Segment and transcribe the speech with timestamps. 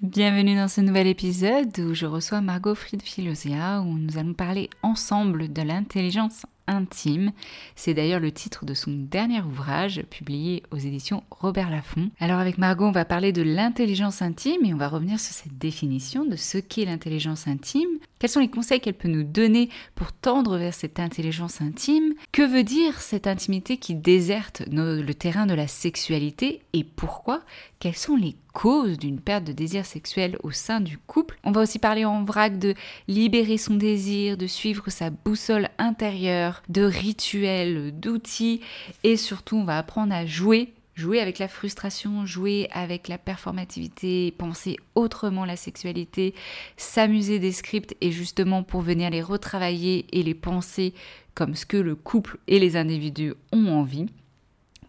[0.00, 5.52] Bienvenue dans ce nouvel épisode où je reçois Margot Fried-Philosia où nous allons parler ensemble
[5.52, 7.32] de l'intelligence intime.
[7.74, 12.10] C'est d'ailleurs le titre de son dernier ouvrage publié aux éditions Robert Laffont.
[12.20, 15.58] Alors avec Margot, on va parler de l'intelligence intime et on va revenir sur cette
[15.58, 17.88] définition de ce qu'est l'intelligence intime.
[18.20, 22.14] Quels sont les conseils qu'elle peut nous donner pour tendre vers cette intelligence intime?
[22.30, 27.40] Que veut dire cette intimité qui déserte le terrain de la sexualité et pourquoi?
[27.80, 31.60] Quelles sont les causes d'une perte de désir sexuel au sein du couple On va
[31.60, 32.74] aussi parler en vrac de
[33.06, 38.60] libérer son désir, de suivre sa boussole intérieure, de rituels, d'outils
[39.04, 44.34] et surtout on va apprendre à jouer jouer avec la frustration, jouer avec la performativité,
[44.36, 46.34] penser autrement la sexualité,
[46.76, 50.94] s'amuser des scripts et justement pour venir les retravailler et les penser
[51.34, 54.06] comme ce que le couple et les individus ont envie.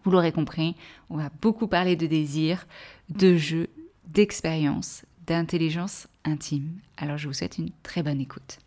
[0.04, 0.76] Vous l'aurez compris,
[1.10, 2.66] on va beaucoup parler de désir,
[3.10, 3.68] de jeu,
[4.06, 6.80] d'expérience, d'intelligence intime.
[6.96, 8.58] Alors je vous souhaite une très bonne écoute.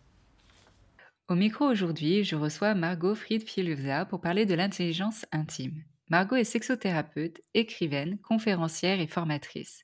[1.30, 5.84] Au micro aujourd'hui, je reçois Margot Fried-Fieluvza pour parler de l'intelligence intime.
[6.10, 9.84] Margot est sexothérapeute, écrivaine, conférencière et formatrice.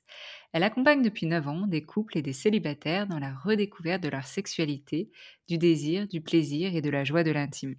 [0.52, 4.26] Elle accompagne depuis 9 ans des couples et des célibataires dans la redécouverte de leur
[4.26, 5.10] sexualité,
[5.48, 7.74] du désir, du plaisir et de la joie de l'intime.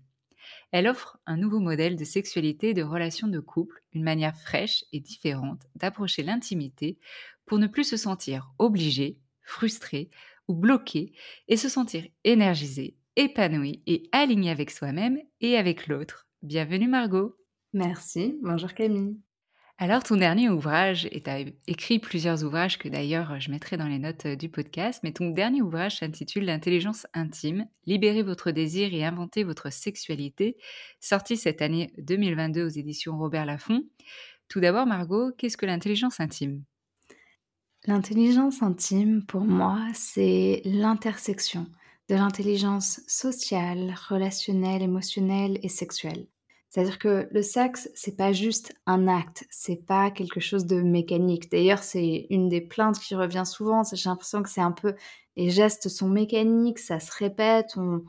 [0.71, 4.85] Elle offre un nouveau modèle de sexualité et de relation de couple, une manière fraîche
[4.91, 6.97] et différente d'approcher l'intimité
[7.45, 10.09] pour ne plus se sentir obligé, frustré
[10.47, 11.13] ou bloqué
[11.47, 16.27] et se sentir énergisé, épanoui et aligné avec soi-même et avec l'autre.
[16.41, 17.35] Bienvenue Margot
[17.73, 19.17] Merci, bonjour Camille.
[19.81, 23.87] Alors, ton dernier ouvrage, et tu as écrit plusieurs ouvrages que d'ailleurs je mettrai dans
[23.87, 29.03] les notes du podcast, mais ton dernier ouvrage s'intitule L'intelligence intime, libérer votre désir et
[29.03, 30.55] inventer votre sexualité,
[30.99, 33.81] sorti cette année 2022 aux éditions Robert Laffont.
[34.49, 36.63] Tout d'abord, Margot, qu'est-ce que l'intelligence intime?
[37.87, 41.65] L'intelligence intime, pour moi, c'est l'intersection
[42.07, 46.27] de l'intelligence sociale, relationnelle, émotionnelle et sexuelle.
[46.71, 51.51] C'est-à-dire que le sexe, c'est pas juste un acte, c'est pas quelque chose de mécanique.
[51.51, 53.83] D'ailleurs, c'est une des plaintes qui revient souvent.
[53.83, 54.95] J'ai l'impression que c'est un peu
[55.35, 58.03] les gestes sont mécaniques, ça se répète, on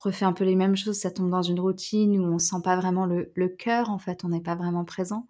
[0.00, 2.76] refait un peu les mêmes choses, ça tombe dans une routine où on sent pas
[2.76, 3.90] vraiment le, le cœur.
[3.90, 5.26] En fait, on n'est pas vraiment présent.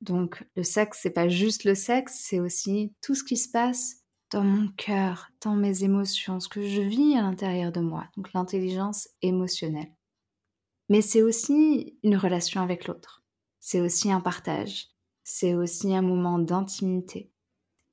[0.00, 4.02] Donc, le sexe, c'est pas juste le sexe, c'est aussi tout ce qui se passe
[4.30, 8.06] dans mon cœur, dans mes émotions, ce que je vis à l'intérieur de moi.
[8.16, 9.95] Donc, l'intelligence émotionnelle.
[10.88, 13.24] Mais c'est aussi une relation avec l'autre.
[13.60, 14.88] C'est aussi un partage.
[15.24, 17.32] C'est aussi un moment d'intimité.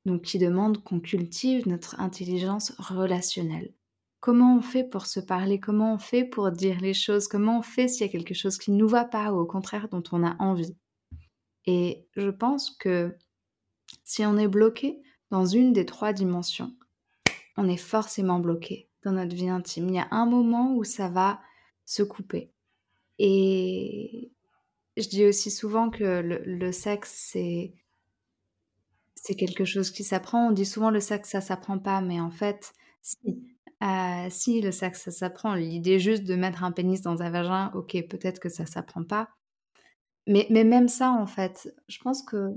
[0.05, 3.73] Donc qui demande qu'on cultive notre intelligence relationnelle.
[4.19, 5.59] Comment on fait pour se parler?
[5.59, 7.27] Comment on fait pour dire les choses?
[7.27, 9.45] Comment on fait s'il y a quelque chose qui ne nous va pas ou au
[9.45, 10.77] contraire dont on a envie?
[11.65, 13.17] Et je pense que
[14.03, 15.01] si on est bloqué
[15.31, 16.73] dans une des trois dimensions,
[17.57, 19.89] on est forcément bloqué dans notre vie intime.
[19.89, 21.41] Il y a un moment où ça va
[21.85, 22.52] se couper.
[23.19, 24.31] Et
[24.97, 27.73] je dis aussi souvent que le, sexe, c'est,
[29.15, 30.49] c'est quelque chose qui s'apprend.
[30.49, 33.49] On dit souvent le sexe, ça s'apprend pas, mais en fait, si.
[33.83, 35.55] Euh, si le sexe, ça s'apprend.
[35.55, 39.29] L'idée juste de mettre un pénis dans un vagin, ok, peut-être que ça s'apprend pas.
[40.27, 42.53] Mais, mais même ça, en fait, je pense que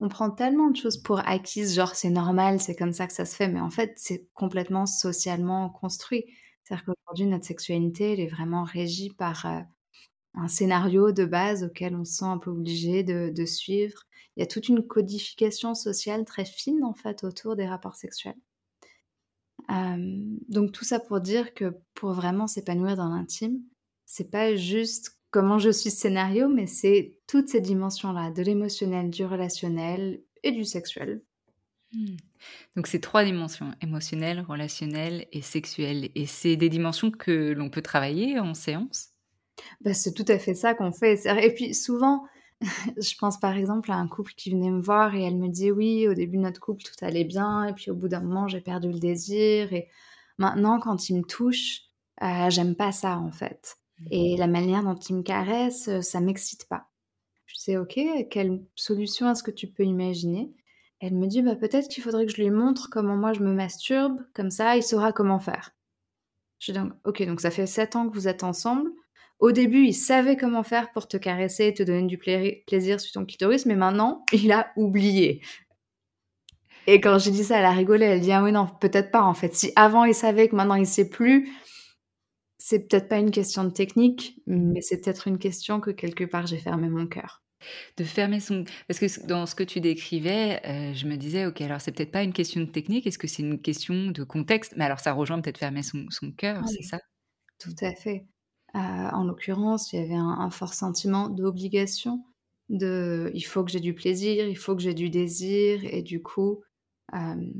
[0.00, 3.24] on prend tellement de choses pour acquises, genre c'est normal, c'est comme ça que ça
[3.24, 6.24] se fait, mais en fait c'est complètement socialement construit.
[6.62, 9.60] C'est-à-dire qu'aujourd'hui notre sexualité elle est vraiment régie par euh,
[10.34, 14.04] un scénario de base auquel on se sent un peu obligé de, suivre.
[14.36, 18.36] Il y a toute une codification sociale très fine en fait autour des rapports sexuels.
[19.68, 23.60] donc tout ça pour dire que pour vraiment s'épanouir dans l'intime,
[24.06, 29.24] c'est pas juste comment je suis scénario, mais c'est toutes ces dimensions-là, de l'émotionnel, du
[29.24, 31.22] relationnel et du sexuel.
[31.92, 32.16] Hmm.
[32.76, 36.10] Donc c'est trois dimensions, émotionnelle, relationnelle et sexuelle.
[36.14, 39.10] Et c'est des dimensions que l'on peut travailler en séance
[39.80, 41.26] bah, C'est tout à fait ça qu'on fait.
[41.42, 42.24] Et puis souvent,
[42.96, 45.70] je pense par exemple à un couple qui venait me voir et elle me dit
[45.70, 47.64] oui, au début de notre couple, tout allait bien.
[47.64, 49.72] Et puis au bout d'un moment, j'ai perdu le désir.
[49.72, 49.88] Et
[50.38, 51.82] maintenant, quand il me touche,
[52.22, 53.76] euh, j'aime pas ça en fait.
[54.10, 56.88] Et la manière dont il me caresse, euh, ça m'excite pas.
[57.46, 57.98] Je sais, ok,
[58.30, 60.52] quelle solution est-ce que tu peux imaginer?
[61.00, 63.52] Elle me dit, bah, peut-être qu'il faudrait que je lui montre comment moi je me
[63.52, 65.72] masturbe, comme ça il saura comment faire.
[66.58, 68.90] Je dis, ok, donc ça fait 7 ans que vous êtes ensemble.
[69.38, 73.12] Au début, il savait comment faire pour te caresser et te donner du plaisir sur
[73.12, 75.42] ton clitoris, mais maintenant, il a oublié.
[76.88, 78.06] Et quand j'ai dit ça, elle a rigolé.
[78.06, 79.54] Elle dit Ah oui, non, peut-être pas en fait.
[79.54, 81.50] Si avant il savait que maintenant il sait plus,
[82.56, 86.46] c'est peut-être pas une question de technique, mais c'est peut-être une question que quelque part
[86.46, 87.42] j'ai fermé mon cœur.
[87.98, 88.64] De fermer son.
[88.86, 92.12] Parce que dans ce que tu décrivais, euh, je me disais, ok, alors c'est peut-être
[92.12, 94.74] pas une question de technique, est-ce que c'est une question de contexte?
[94.76, 97.00] Mais alors ça rejoint peut-être fermer son, son cœur, c'est ça?
[97.58, 98.24] Tout à fait.
[98.74, 102.24] Euh, en l'occurrence, il y avait un, fort sentiment d'obligation,
[102.68, 106.22] de il faut que j'ai du plaisir, il faut que j'ai du désir, et du
[106.22, 106.60] coup,
[107.14, 107.50] euh,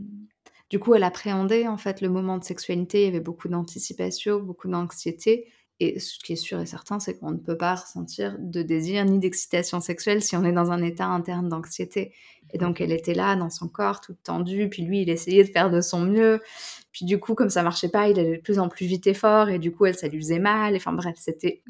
[0.70, 3.02] du coup, elle appréhendait en fait le moment de sexualité.
[3.02, 5.48] Il y avait beaucoup d'anticipation, beaucoup d'anxiété.
[5.80, 9.04] Et ce qui est sûr et certain, c'est qu'on ne peut pas ressentir de désir
[9.04, 12.12] ni d'excitation sexuelle si on est dans un état interne d'anxiété.
[12.52, 14.68] Et donc, elle était là dans son corps, toute tendue.
[14.68, 16.40] Puis lui, il essayait de faire de son mieux.
[16.98, 19.14] Puis du coup, comme ça marchait pas, il allait de plus en plus vite et
[19.14, 19.50] fort.
[19.50, 20.74] Et du coup, elle, ça lui faisait mal.
[20.74, 21.62] Enfin bref, c'était.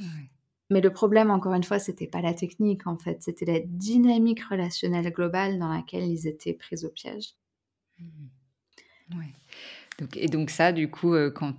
[0.71, 4.43] Mais le problème, encore une fois, c'était pas la technique en fait, c'était la dynamique
[4.43, 7.35] relationnelle globale dans laquelle ils étaient pris au piège.
[7.99, 9.19] Mmh.
[9.19, 9.33] Ouais.
[9.99, 11.55] Donc, et donc ça, du coup, euh, quand,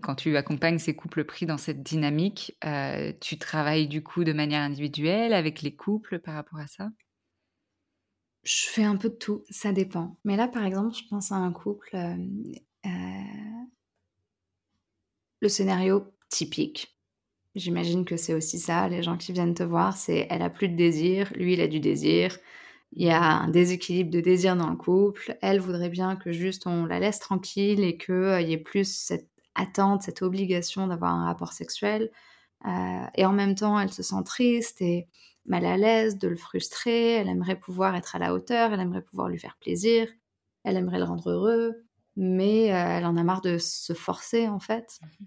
[0.00, 4.32] quand tu accompagnes ces couples pris dans cette dynamique, euh, tu travailles du coup de
[4.32, 6.90] manière individuelle avec les couples par rapport à ça?
[8.44, 10.18] Je fais un peu de tout, ça dépend.
[10.24, 12.16] Mais là, par exemple, je pense à un couple, euh,
[15.40, 16.96] le scénario typique.
[17.54, 20.68] J'imagine que c'est aussi ça, les gens qui viennent te voir, c'est elle a plus
[20.68, 22.38] de désir, lui il a du désir,
[22.94, 25.36] il y a un déséquilibre de désir dans le couple.
[25.42, 28.90] Elle voudrait bien que juste on la laisse tranquille et qu'il euh, y ait plus
[28.90, 32.10] cette attente, cette obligation d'avoir un rapport sexuel.
[32.66, 35.08] Euh, et en même temps, elle se sent triste et
[35.46, 37.12] mal à l'aise de le frustrer.
[37.14, 40.06] Elle aimerait pouvoir être à la hauteur, elle aimerait pouvoir lui faire plaisir,
[40.64, 41.84] elle aimerait le rendre heureux,
[42.16, 45.00] mais euh, elle en a marre de se forcer en fait.
[45.02, 45.24] Mmh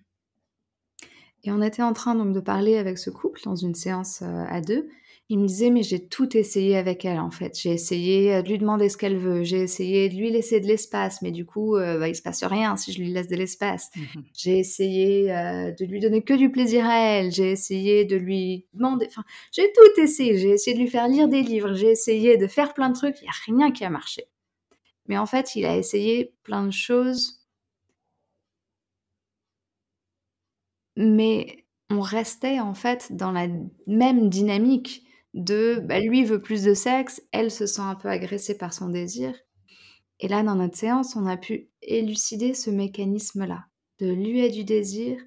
[1.47, 4.61] et on était en train donc de parler avec ce couple dans une séance à
[4.61, 4.89] deux.
[5.27, 7.59] Il me disait, mais j'ai tout essayé avec elle, en fait.
[7.59, 9.43] J'ai essayé de lui demander ce qu'elle veut.
[9.43, 12.43] J'ai essayé de lui laisser de l'espace, mais du coup, euh, bah, il se passe
[12.43, 13.89] rien si je lui laisse de l'espace.
[13.95, 14.01] Mmh
[14.35, 17.31] j'ai essayé euh, de lui donner que du plaisir à elle.
[17.31, 19.07] J'ai essayé de lui demander.
[19.07, 20.37] Enfin, j'ai tout essayé.
[20.37, 21.73] J'ai essayé de lui faire lire des livres.
[21.73, 23.19] J'ai essayé de faire plein de trucs.
[23.21, 24.25] Il n'y a rien qui a marché.
[25.07, 27.45] Mais en fait, il a essayé plein de choses.
[30.97, 33.47] Mais on restait en fait dans la
[33.87, 38.57] même dynamique de bah, lui veut plus de sexe, elle se sent un peu agressée
[38.57, 39.35] par son désir.
[40.19, 43.65] Et là, dans notre séance, on a pu élucider ce mécanisme-là.
[43.99, 45.19] De lui a du désir,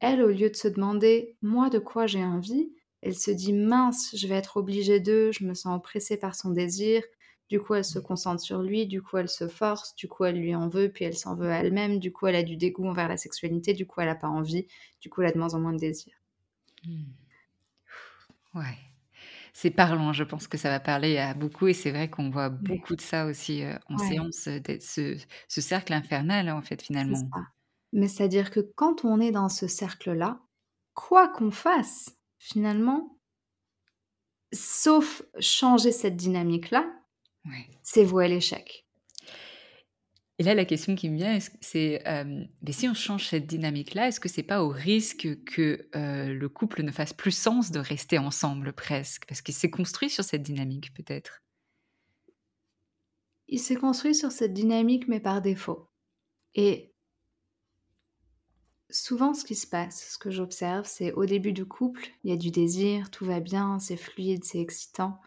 [0.00, 2.70] elle, au lieu de se demander moi de quoi j'ai envie,
[3.02, 6.50] elle se dit mince, je vais être obligée d'eux, je me sens oppressée par son
[6.50, 7.02] désir.
[7.50, 10.36] Du coup, elle se concentre sur lui, du coup, elle se force, du coup, elle
[10.40, 12.86] lui en veut, puis elle s'en veut à elle-même, du coup, elle a du dégoût
[12.88, 14.66] envers la sexualité, du coup, elle n'a pas envie,
[15.00, 16.14] du coup, elle a de moins en moins de désir.
[16.84, 17.16] Hmm.
[18.54, 18.76] Ouais.
[19.54, 22.50] C'est parlant, je pense que ça va parler à beaucoup et c'est vrai qu'on voit
[22.60, 22.80] Ouais.
[22.80, 23.98] beaucoup de ça aussi, heu, en Ouais.
[23.98, 25.16] séance, d'être ce
[25.48, 27.32] ce cercle infernal, en fait, finalement.
[27.32, 27.40] ça.
[27.92, 30.40] Mais c'est-à-dire que quand on est dans ce cercle-là,
[30.94, 33.18] quoi qu'on fasse, finalement
[34.52, 36.86] sauf changer cette dynamique-là,
[37.46, 37.70] Ouais.
[37.82, 38.86] c'est voué à l'échec.
[40.38, 44.08] Et là, la question qui me vient, c'est, hem, mais si on change cette dynamique-là,
[44.08, 47.78] est-ce que c'est pas au risque que, heu, le couple ne fasse plus sens de
[47.78, 49.24] rester ensemble presque?
[49.26, 51.42] Parce qu'il s'est construit sur cette dynamique peut-être?
[53.48, 55.88] Il s'est construit sur cette dynamique, mais par défaut.
[56.54, 56.92] Et
[58.90, 62.32] souvent, ce qui se passe, ce que j'observe, c'est au début du couple, il y
[62.32, 65.20] a du désir, tout va bien, c'est fluide, c'est excitant.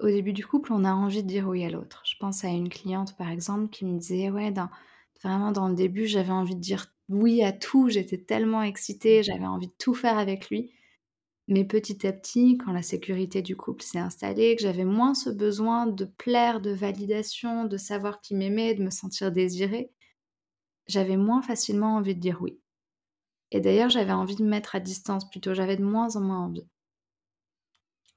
[0.00, 2.02] Au début du couple, on a envie de dire oui à l'autre.
[2.06, 4.68] Je pense à une cliente, par exemple, qui me disait: «Ouais, dans
[5.22, 9.46] vraiment dans le début, j'avais envie de dire oui à tout, j'étais tellement excitée, j'avais
[9.46, 10.72] envie de tout faire avec lui».
[11.48, 15.30] Mais petit à petit, quand la sécurité du couple s'est installée, que j'avais moins ce
[15.30, 19.92] besoin de plaire, de validation, de savoir qu'il m'aimait, de me sentir désirée,
[20.88, 22.58] j'avais moins facilement envie de dire oui.
[23.52, 26.44] Et d'ailleurs, j'avais envie de me mettre à distance plutôt, j'avais de moins en moins
[26.46, 26.66] envie.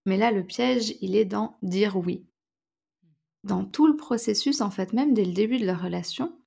[0.05, 2.25] Mais là, le piège, il est dans dire oui.
[3.43, 6.37] Dans tout le processus, en fait, même dès le début de leur relation,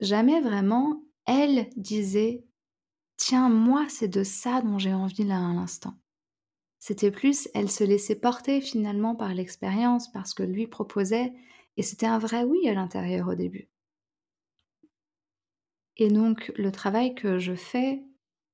[0.00, 2.44] jamais vraiment elle disait:
[3.16, 5.94] «Tiens, moi, c'est de ça dont j'ai envie là, à l'instant».
[6.78, 11.32] C'était plus, elle se laissait porter finalement par l'expérience, par ce que lui proposait
[11.76, 13.68] et c'était un vrai oui à l'intérieur au début.
[15.96, 18.04] Et donc le travail que je fais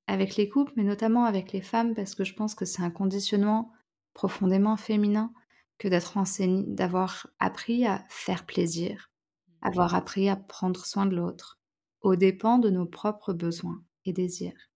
[0.07, 2.91] avec les couples, mais notamment avec les femmes, parce que je pense que c'est un
[2.91, 3.73] conditionnement
[4.15, 5.33] profondément féminin
[5.79, 9.11] que d'être enseigné d'avoir appris à faire plaisir,
[9.63, 11.61] avoir appris à prendre soin de l'autre,
[12.01, 14.71] aux dépens de nos propres besoins et désirs.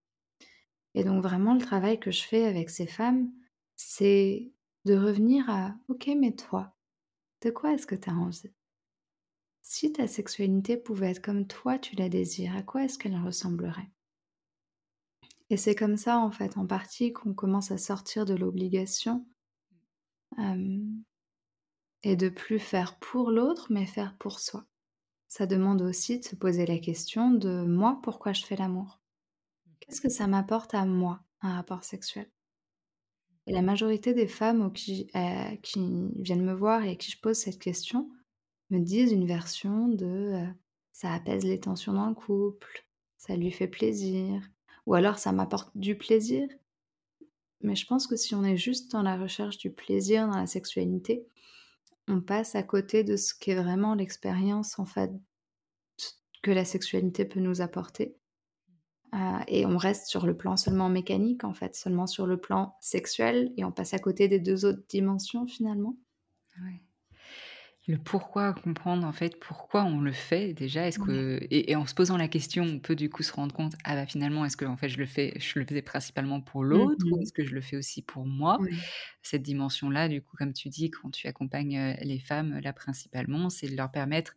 [0.95, 3.31] Et donc vraiment le travail que je fais avec ces femmes,
[3.77, 4.53] c'est
[4.85, 6.75] de revenir à: «OK, mais toi,
[7.43, 8.53] de quoi est-ce que tu as envie?
[9.63, 13.91] Si ta sexualité pouvait être comme toi tu la désires, à quoi est-ce qu'elle ressemblerait?»
[15.51, 19.27] Et c'est comme ça, en fait, en partie, qu'on commence à sortir de l'obligation,
[22.03, 24.65] et de plus faire pour l'autre, mais faire pour soi.
[25.29, 29.01] Ça demande aussi de se poser la question de: «Moi, pourquoi je fais l'amour?
[29.81, 32.31] Qu'est-ce que ça m'apporte à moi, un rapport sexuel?»
[33.47, 35.09] et la majorité des femmes aux qui
[36.17, 38.11] viennent me voir et à qui je pose cette question,
[38.71, 40.49] me disent une version de, heu:
[40.93, 42.87] «Ça apaise les tensions dans le couple,
[43.19, 44.43] ça lui fait plaisir»
[44.87, 46.49] ou alors: «Ça m'apporte du plaisir».
[47.63, 50.47] Mais je pense que si on est juste dans la recherche du plaisir dans la
[50.47, 51.27] sexualité,
[52.09, 55.13] on passe à côté de ce qu'est vraiment l'expérience, en fait,
[56.43, 58.17] que la sexualité peut nous apporter.
[59.15, 62.77] Heu et on reste sur le plan seulement mécanique, en fait, seulement sur le plan
[62.81, 65.97] sexuel et on passe à côté des 2 autres dimensions, finalement.
[67.89, 70.89] Le pourquoi, comprendre en fait pourquoi on le fait déjà.
[70.89, 73.55] Est-ce que et et en se posant la question, on peut du coup se rendre
[73.55, 76.65] compte: «Ah bah finalement, est-ce qu'en fait je le fais je le faisais principalement pour
[76.71, 78.61] Mmh l'autre ou est-ce que je le fais aussi pour moi?»
[79.23, 83.51] Cette dimension-là, du coup, comme tu dis, quand tu accompagnes, heu, les femmes, là, principalement,
[83.51, 84.35] c'est de leur permettre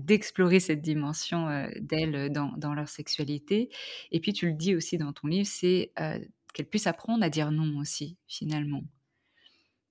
[0.00, 3.70] d'explorer cette dimension, heu, d'elles, heu, dans dans leur sexualité
[4.12, 7.30] et puis tu le dis aussi dans ton livre, c'est, heu, qu'elles puissent apprendre à
[7.30, 8.84] dire non aussi, finalement.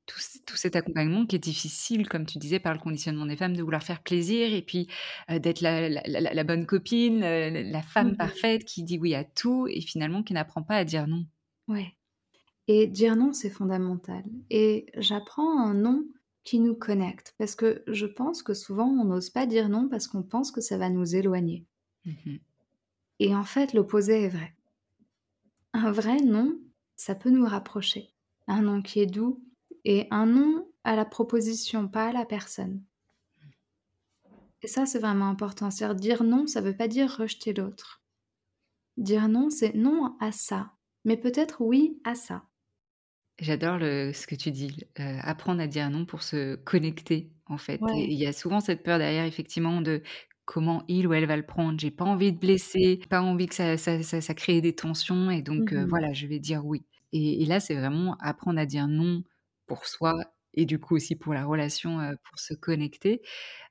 [0.08, 3.62] Tout cet accompagnement qui est difficile, comme tu disais, par le conditionnement des femmes, de
[3.64, 4.88] vouloir faire plaisir et puis,
[5.30, 9.24] d'être la la la la bonne copine, la Mmh femme parfaite qui dit oui à
[9.24, 11.26] tout et finalement qui n'apprend pas à dire non.
[11.68, 11.98] Ouais
[12.68, 16.06] et dire non, c'est fondamental et j'apprends un non
[16.46, 20.08] qui nous connecte parce que je pense que souvent on n'ose pas dire non parce
[20.08, 21.66] qu'on pense que ça va nous éloigner
[22.06, 22.42] Mmh mh.
[23.20, 24.54] et en fait, l'opposé est vrai.
[25.74, 26.58] Un vrai non,
[26.96, 28.14] ça peut nous rapprocher.
[28.48, 29.44] Un non qui est doux
[29.86, 32.84] et un non à la proposition, pas à la personne.
[34.64, 35.70] Et ça, c'est vraiment important.
[35.72, 38.02] C'est-à-dire dire non, ça veut pas dire rejeter l'autre.
[38.98, 40.74] Dire non, c'est non à ça,
[41.06, 42.46] mais peut-être oui à ça.
[43.40, 47.82] J'adore ce que tu dis, heu, apprendre à dire non pour se connecter, en fait
[47.82, 47.94] Ouais.
[47.94, 50.04] il y a souvent cette peur derrière effectivement de
[50.46, 51.80] comment il ou elle va le prendre.
[51.80, 55.32] J'ai pas envie de blesser, pas envie que ça ça ça ça crée des tensions
[55.32, 55.90] et donc Mmh heu, mh.
[55.90, 59.24] voilà, je vais dire oui et et là, c'est vraiment apprendre à dire non
[59.72, 60.14] pour soi
[60.54, 63.22] et du coup aussi pour la relation, pour se connecter.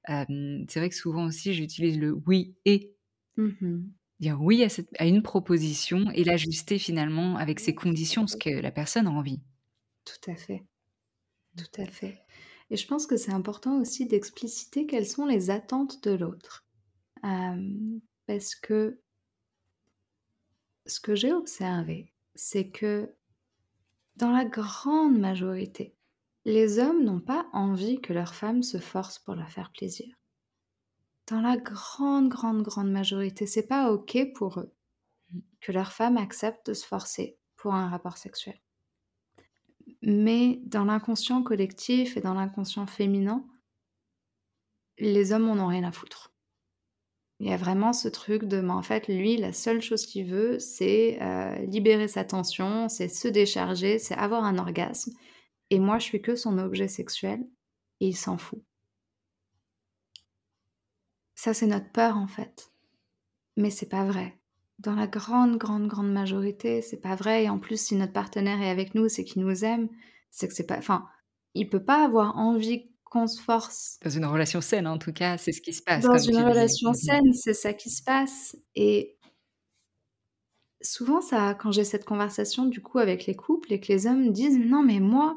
[0.08, 2.94] C'est vrai que souvent aussi j'utilise le «oui et».
[3.36, 3.82] Mmh mh.
[4.18, 8.48] Dire oui à cette à une proposition et l'ajuster finalement avec ses conditions, ce que
[8.48, 9.40] la personne a envie.
[10.06, 10.64] Tout à fait,
[11.56, 12.18] tout à fait
[12.70, 16.64] et je pense que c'est important aussi d'expliciter quelles sont les attentes de l'autre.
[18.26, 19.00] Parce que
[20.86, 23.14] ce que j'ai observé, c'est que
[24.20, 25.96] dans la grande majorité,
[26.44, 30.14] les hommes n'ont pas envie que leurs femmes se forcent pour leur faire plaisir.
[31.26, 34.74] Dans la grande, grande, grande majorité, c'est pas ok pour eux
[35.60, 38.60] que leur femme accepte de se forcer pour un rapport sexuel.
[40.02, 43.46] Mais dans l'inconscient collectif et dans l'inconscient féminin,
[44.98, 46.34] les hommes en ont rien à foutre.
[47.40, 50.26] Il y a vraiment ce truc de, mais en fait, lui, la seule chose qu'il
[50.26, 55.12] veut, c'est euh, libérer sa tension, c'est se décharger, c'est avoir un orgasme.
[55.70, 57.40] Et moi, je suis que son objet sexuel
[58.00, 58.62] et il s'en fout.
[61.34, 62.70] Ça, c'est notre peur en fait.
[63.56, 64.38] Mais c'est pas vrai.
[64.78, 67.44] Dans la grande, grande, grande majorité, c'est pas vrai.
[67.44, 69.88] Et en plus, si notre partenaire est avec nous, c'est qu'il nous aime.
[70.30, 70.76] C'est que c'est pas.
[70.76, 71.08] Enfin,
[71.54, 73.98] il peut pas avoir envie qu'on se force.
[74.02, 76.04] Dans une relation saine, en tout cas, c'est ce qui se passe.
[76.04, 78.56] Dans une relation saine, c'est ça qui se passe.
[78.74, 79.18] Et
[80.80, 84.32] souvent, ça, quand j'ai cette conversation du coup avec les couples et que les hommes
[84.32, 85.36] disent non, mais moi,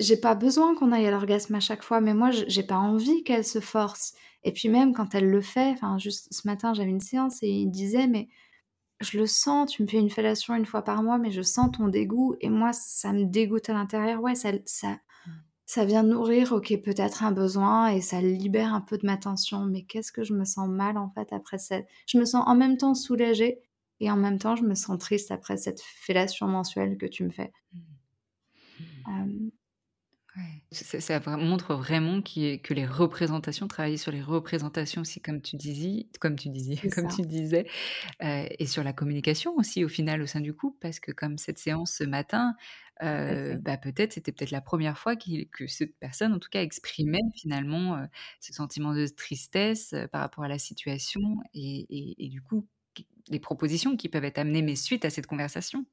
[0.00, 3.22] j'ai pas besoin qu'on aille à l'orgasme à chaque fois, mais moi, j'ai pas envie
[3.22, 4.14] qu'elle se force.
[4.42, 7.48] Et puis même quand elle le fait, enfin, juste ce matin, j'avais une séance et
[7.48, 8.28] il disait, mais
[9.00, 11.70] je le sens, tu me fais une fellation une fois par mois, mais je sens
[11.76, 14.20] ton dégoût et moi, ça me dégoûte à l'intérieur.
[14.20, 14.98] Ouais, ça, ça.
[15.68, 19.66] Ça vient nourrir, ok, peut-être un besoin et ça libère un peu de ma tension,
[19.66, 21.86] mais qu'est-ce que je me sens mal en fait après cette.
[22.06, 23.60] Je me sens en même temps soulagée
[24.00, 27.28] et en même temps, je me sens triste après cette fellation mensuelle que tu me
[27.28, 27.52] fais.
[29.06, 29.48] Mmh.
[30.70, 36.36] Ça, montre vraiment que les représentations, travailler sur les représentations aussi, comme tu disais, comme
[36.36, 37.66] tu disais, comme tu disais,
[38.22, 41.38] euh, et sur la communication aussi au final au sein du couple, parce que comme
[41.38, 42.54] cette séance ce matin,
[43.02, 47.18] euh, bah, peut-être c'était peut-être la première fois que cette personne, en tout cas, exprimait
[47.34, 48.04] finalement euh,
[48.40, 52.68] ce sentiment de tristesse par rapport à la situation, et, et du coup,
[53.28, 55.86] les propositions qui peuvent être amenées, mais suite à cette conversation.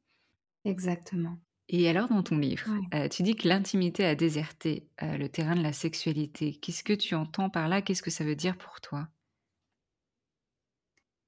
[0.65, 1.37] Exactement.
[1.67, 5.55] Et alors dans ton livre, euh, tu dis que l'intimité a déserté euh, le terrain
[5.55, 6.53] de la sexualité.
[6.55, 7.81] Qu'est-ce que tu entends par là?
[7.81, 9.07] Qu'est-ce que ça veut dire pour toi?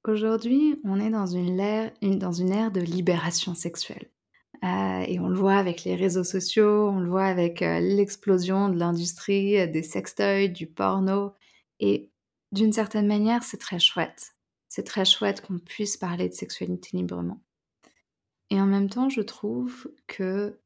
[0.04, 4.10] Aujourd'hui, on est dans une, ère, dans une ère de libération sexuelle.
[4.64, 8.80] Euh, et on le voit avec les réseaux sociaux, on le voit avec l'explosion de
[8.80, 11.34] l'industrie des sextoys, du porno.
[11.80, 12.10] Et
[12.52, 14.36] d'une certaine manière, c'est très chouette.
[14.70, 17.42] C'est très chouette qu'on puisse parler de sexualité librement.
[18.50, 20.60] Et en même temps, je trouve que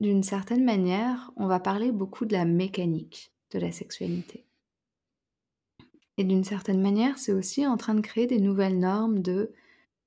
[0.00, 4.44] d'une certaine manière, on va parler beaucoup de la mécanique de la sexualité.
[6.18, 9.52] Et d'une certaine manière, c'est aussi en train de créer des nouvelles normes de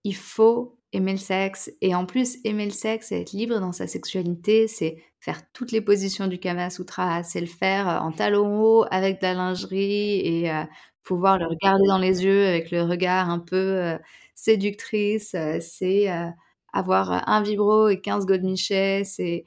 [0.03, 1.71] il faut aimer le sexe.
[1.81, 5.71] Et en plus, aimer le sexe et être libre dans sa sexualité, c'est faire toutes
[5.71, 9.33] les positions du Kama Sutra, c'est le faire euh, en talons hauts avec de la
[9.33, 10.63] lingerie et euh,
[11.03, 13.97] pouvoir le regarder dans les yeux avec le regard un peu euh,
[14.39, 16.29] séductrice, euh, c'est euh,
[16.73, 19.45] avoir un vibro et 15 godemichets, c'est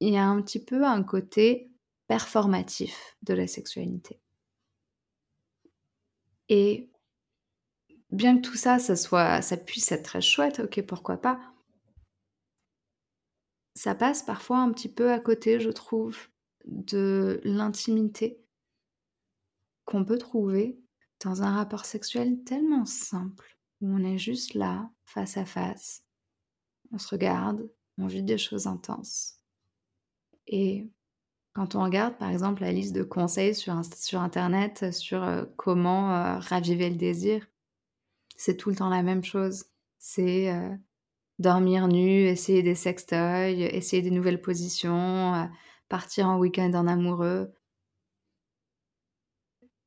[0.00, 1.70] il y a un petit peu un côté
[2.08, 4.20] performatif de la sexualité.
[6.48, 6.90] Et
[8.10, 11.40] bien que tout ça, ça puisse être très chouette, ok, pourquoi pas.
[13.74, 16.18] Ça passe parfois un petit peu à côté, je trouve,
[16.66, 18.40] de l'intimité
[19.84, 20.78] qu'on peut trouver
[21.24, 23.53] dans un rapport sexuel tellement simple
[23.86, 26.04] on est juste là, face à face.
[26.92, 27.68] On se regarde,
[27.98, 29.38] on vit des choses intenses.
[30.46, 30.88] Et
[31.54, 36.12] quand on regarde par exemple la liste de conseils sur, sur Internet sur euh, comment
[36.12, 37.46] euh, raviver le désir,
[38.36, 39.66] c'est tout le temps la même chose.
[39.98, 40.74] C'est euh,
[41.38, 45.48] dormir nu, essayer des sextoys, essayer des nouvelles positions,
[45.88, 47.52] partir en week-end en amoureux.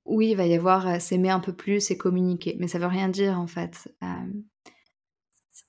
[0.08, 3.10] Oui, il va y avoir s'aimer un peu plus et communiquer, mais ça veut rien
[3.10, 3.94] dire en fait.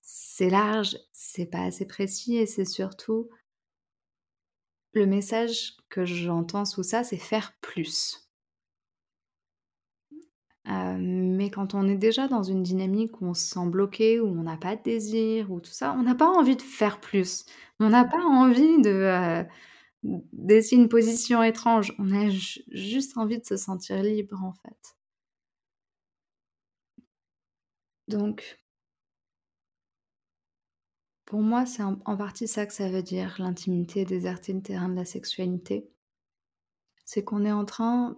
[0.00, 3.28] c'est large, c'est pas assez précis et c'est surtout
[4.92, 8.24] le message que j'entends sous ça, c'est faire plus.
[10.66, 14.42] mais quand on est déjà dans une dynamique où on se sent bloqué, où on
[14.42, 17.46] n'a pas de désir, ou tout ça, on n'a pas envie de faire plus.
[17.80, 19.46] On n'a pas envie de,
[20.02, 21.94] d'essayer une position étrange.
[21.98, 22.30] On a
[22.70, 24.96] juste envie de se sentir libre, en fait.
[28.08, 28.58] Donc,
[31.26, 34.94] pour moi, c'est en, partie ça que ça veut dire, l'intimité, déserter le terrain de
[34.94, 35.90] la sexualité.
[37.04, 38.16] C'est qu'on est en train,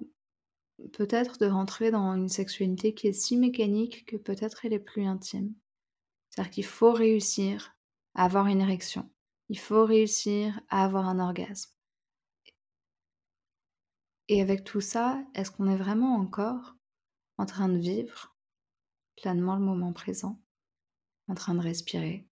[0.93, 5.07] peut-être, de rentrer dans une sexualité qui est si mécanique que peut-être elle est plus
[5.07, 5.53] intime.
[6.29, 7.77] C'est-à-dire qu'il faut réussir
[8.15, 9.11] à avoir une érection.
[9.51, 11.73] Il faut réussir à avoir un orgasme.
[14.29, 16.77] Et avec tout ça, est-ce qu'on est vraiment encore
[17.37, 18.37] en train de vivre
[19.17, 20.41] pleinement le moment présent,
[21.27, 22.29] en train de respirer,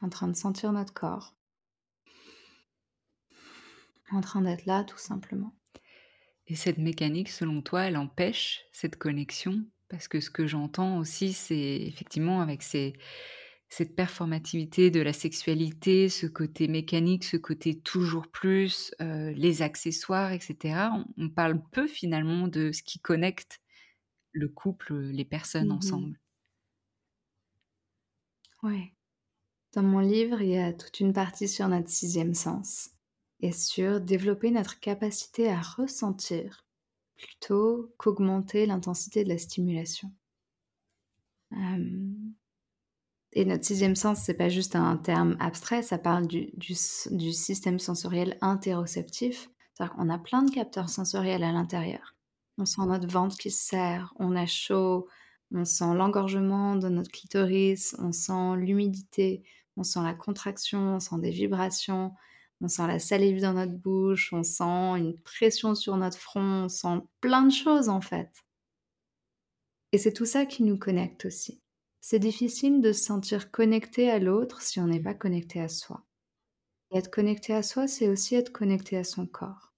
[0.00, 1.36] en train de sentir notre corps,
[4.10, 5.54] en train d'être là tout simplement?
[6.46, 9.66] Et cette mécanique, selon toi, elle empêche cette connexion?
[9.88, 12.94] Parce que ce que j'entends aussi, c'est effectivement avec ces,
[13.70, 20.32] cette performativité de la sexualité, ce côté mécanique, ce côté toujours plus, euh, les accessoires,
[20.32, 20.90] etc.
[20.94, 23.60] On, on parle peu finalement de ce qui connecte
[24.32, 25.70] le couple, les personnes Mhm.
[25.72, 26.20] ensemble.
[28.62, 28.94] Ouais.
[29.74, 32.90] Dans mon livre, il y a toute une partie sur notre sixième sens
[33.40, 36.66] et sur développer notre capacité à ressentir
[37.16, 40.12] plutôt qu'augmenter l'intensité de la stimulation.
[41.52, 42.32] Euh,
[43.32, 47.78] Et notre sixième sens, c'est pas juste un terme abstrait, ça parle du, du, système
[47.78, 49.50] sensoriel interoceptif.
[49.72, 52.16] C'est-à-dire qu'on a plein de capteurs sensoriels à l'intérieur.
[52.58, 55.06] On sent notre ventre qui se serre, on a chaud,
[55.52, 59.44] on sent l'engorgement de notre clitoris, on sent l'humidité,
[59.76, 62.12] on sent la contraction, on sent des vibrations,
[62.60, 66.68] on sent la salive dans notre bouche, on sent une pression sur notre front, on
[66.68, 68.30] sent plein de choses en fait.
[69.92, 71.60] Et c'est tout ça qui nous connecte aussi.
[72.02, 76.04] C'est difficile de se sentir connecté à l'autre si on n'est pas connecté à soi.
[76.90, 79.72] Et être connecté à soi, c'est aussi être connecté à son corps.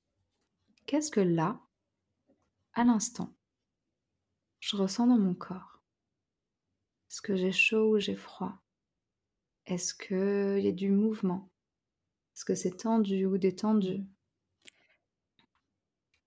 [0.86, 1.60] Qu'est-ce que là,
[2.74, 3.34] à l'instant,
[4.60, 5.82] je ressens dans mon corps?
[7.10, 8.62] Est-ce que j'ai chaud ou j'ai froid?
[9.66, 11.50] Est-ce qu'il y a du mouvement?
[12.34, 14.06] Est-ce que c'est tendu ou détendu?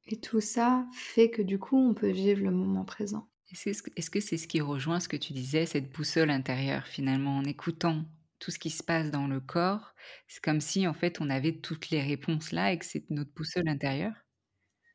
[0.07, 3.27] Et tout ça fait que du coup, on peut vivre le moment présent.
[3.51, 7.43] Est-ce que c'est ce qui rejoint ce que tu disais, cette boussole intérieure finalement, en
[7.43, 8.05] écoutant
[8.39, 9.93] tout ce qui se passe dans le corps,
[10.27, 13.33] c'est comme si en fait on avait toutes les réponses là et que c'est notre
[13.33, 14.13] boussole intérieure?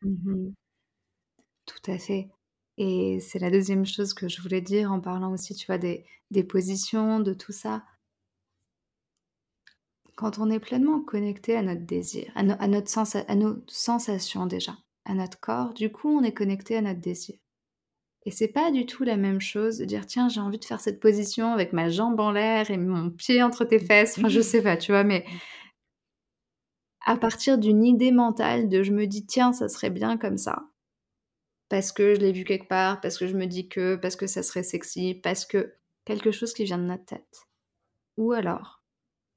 [0.02, 0.54] Mhm.
[1.66, 2.28] Tout à fait.
[2.76, 6.04] Et c'est la deuxième chose que je voulais dire en parlant aussi, tu vois, des,
[6.30, 7.84] des positions, de tout ça.
[10.14, 12.96] Quand on est pleinement connecté à notre désir, à, à notre
[13.28, 17.36] à nos sensations déjà, à notre corps, du coup, on est connecté à notre désir.
[18.26, 20.80] Et c'est pas du tout la même chose de dire tiens, j'ai envie de faire
[20.80, 24.18] cette position avec ma jambe en l'air et mon pied entre tes fesses.
[24.18, 25.24] Enfin, je sais pas, tu vois, mais
[27.06, 30.64] à partir d'une idée mentale de je me dis tiens, ça serait bien comme ça.
[31.70, 34.26] Parce que je l'ai vu quelque part, parce que je me dis que, parce que
[34.26, 37.48] ça serait sexy, parce que quelque chose qui vient de notre tête.
[38.16, 38.82] Ou alors,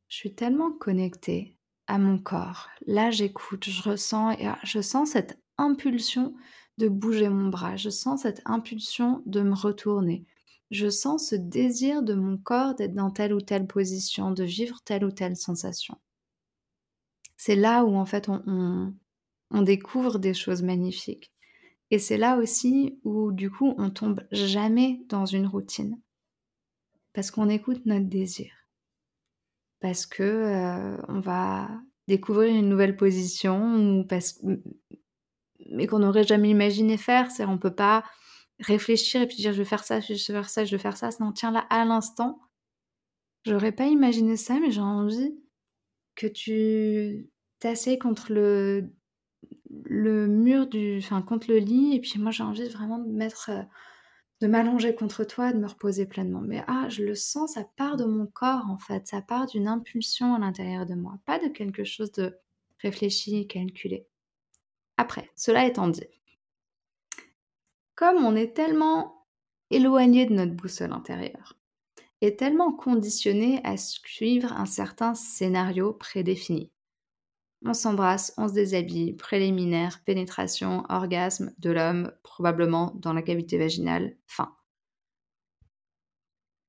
[0.09, 2.69] je suis tellement connectée à mon corps.
[2.85, 6.33] Là, j'écoute, je ressens, et ah, je sens cette impulsion
[6.77, 7.75] de bouger mon bras.
[7.75, 10.25] Je sens cette impulsion de me retourner.
[10.71, 14.81] Je sens ce désir de mon corps d'être dans telle ou telle position, de vivre
[14.83, 15.97] telle ou telle sensation.
[17.37, 18.93] C'est là où en fait on,
[19.51, 21.31] on, découvre des choses magnifiques.
[21.91, 25.99] Et c'est là aussi où du coup on tombe jamais dans une routine.
[27.13, 28.51] Parce qu'on écoute notre désir.
[29.79, 31.69] Parce que euh, on va
[32.07, 34.41] découvrir une nouvelle position ou parce
[35.69, 37.31] mais qu'on n'aurait jamais imaginé faire.
[37.31, 38.03] C'est on peut pas
[38.59, 40.97] réfléchir et puis dire je vais faire ça, je vais faire ça, je vais faire
[40.97, 41.09] ça.
[41.19, 42.39] Non, tiens là à l'instant,
[43.45, 45.35] j'aurais pas imaginé ça, mais j'ai envie
[46.15, 48.93] que tu t'asseyes contre le
[49.85, 53.49] le mur du, enfin contre le lit et puis moi j'ai envie vraiment de mettre,
[53.49, 53.61] euh,
[54.41, 56.41] de m'allonger contre toi, de me reposer pleinement.
[56.41, 59.67] Mais ah, je le sens, ça part de mon corps en fait, ça part d'une
[59.67, 62.35] impulsion à l'intérieur de moi, pas de quelque chose de
[62.81, 64.07] réfléchi, calculé.
[64.97, 66.03] Après, cela étant dit,
[67.95, 69.27] comme on est tellement
[69.69, 71.57] éloigné de notre boussole intérieure
[72.21, 76.71] et tellement conditionné à suivre un certain scénario prédéfini.
[77.65, 84.17] On s'embrasse, on se déshabille, préliminaire, pénétration, orgasme de l'homme, probablement dans la cavité vaginale,
[84.27, 84.55] fin.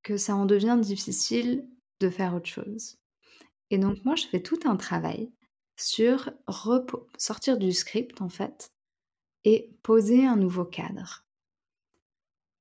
[0.03, 1.69] Que ça en devient difficile
[2.01, 2.97] de faire autre chose.
[3.71, 5.33] Et donc moi, je fais tout un travail
[5.79, 6.31] sur
[7.19, 8.73] sortir du script, en fait,
[9.45, 11.25] et poser un nouveau cadre.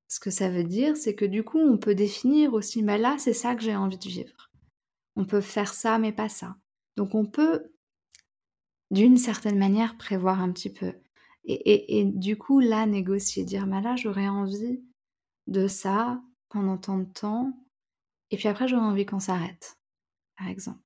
[0.08, 3.16] Ce que ça veut dire, c'est que du coup, on peut définir aussi, mais là,
[3.18, 4.50] c'est ça que j'ai envie de vivre.
[5.16, 6.56] On peut faire ça, mais pas ça.
[6.96, 7.72] Donc on peut,
[8.90, 10.92] d'une certaine manière, prévoir un petit peu.
[11.44, 14.82] Et, et, et du coup, là, négocier, dire, mais là, j'aurais envie
[15.46, 17.52] de ça pendant tant de temps,
[18.30, 19.78] et puis après, j'aurais envie qu'on s'arrête,
[20.36, 20.83] par exemple.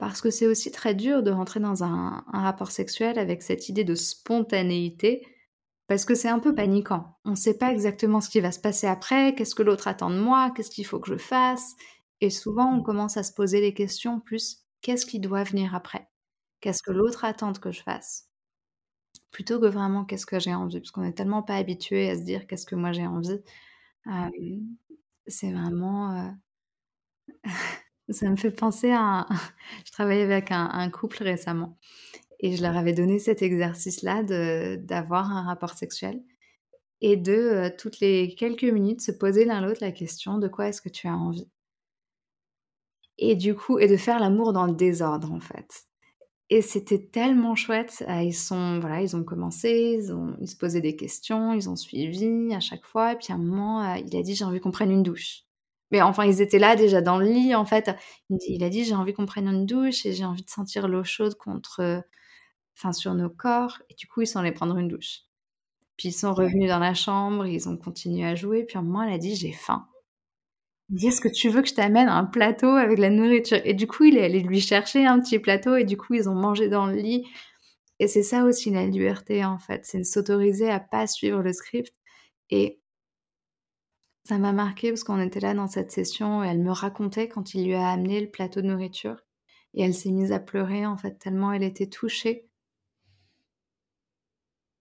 [0.00, 3.68] Parce que c'est aussi très dur de rentrer dans un, un, rapport sexuel avec cette
[3.68, 5.26] idée de spontanéité,
[5.88, 7.18] parce que c'est un peu paniquant.
[7.26, 10.08] On ne sait pas exactement ce qui va se passer après, qu'est-ce que l'autre attend
[10.08, 11.76] de moi, qu'est-ce qu'il faut que je fasse.
[12.22, 16.08] Et souvent, on commence à se poser les questions plus qu'est-ce qui doit venir après?
[16.60, 18.28] Qu'est-ce que l'autre attend que je fasse?
[19.30, 22.22] Plutôt que vraiment qu'est-ce que j'ai envie, parce qu'on n'est tellement pas habitué à se
[22.22, 23.42] dire qu'est-ce que moi j'ai envie.
[24.06, 24.30] Euh,
[25.26, 26.30] c'est vraiment euh,
[28.10, 29.26] ça me fait penser à
[29.86, 31.76] je travaillais avec un couple récemment
[32.40, 34.22] et je leur avais donné cet exercice-là
[34.76, 36.22] d'avoir un rapport sexuel
[37.02, 40.82] et de, toutes les quelques minutes, se poser l'un l'autre la question: «De quoi est-ce
[40.82, 41.48] que tu as envie?»
[43.18, 45.86] et du coup et de faire l'amour dans le désordre, en fait
[46.52, 50.80] et c'était tellement chouette, ils sont voilà, ils ont commencé, ils ont ils se posaient
[50.80, 54.22] des questions, ils ont suivi à chaque fois et puis à un moment, il a
[54.22, 55.44] dit: «J'ai envie qu'on prenne une douche».
[55.92, 57.90] Mais enfin, ils étaient là déjà dans le lit, en fait.
[58.30, 61.04] Il a dit: «J'ai envie qu'on prenne une douche et j'ai envie de sentir l'eau
[61.04, 62.02] chaude contre,
[62.76, 65.20] enfin sur nos corps» et du coup, ils sont allés prendre une douche.
[65.98, 69.02] Puis ils sont revenus dans la chambre, ils ont continué à jouer, puis un moment,
[69.04, 69.86] elle a dit: «J'ai faim».
[70.90, 73.74] Il dit: «Est-ce que tu veux que je t'amène un plateau avec la nourriture?» et
[73.74, 76.34] du coup, il est allé lui chercher un petit plateau et du coup, ils ont
[76.34, 77.26] mangé dans le lit
[78.00, 81.52] et c'est ça aussi la liberté, en fait, c'est de s'autoriser à pas suivre le
[81.54, 81.94] script
[82.50, 82.79] et
[84.24, 87.54] ça m'a marqué parce qu'on était là dans cette session et elle me racontait quand
[87.54, 89.16] il lui a amené le plateau de nourriture
[89.74, 92.48] et elle s'est mise à pleurer, en fait, tellement elle était touchée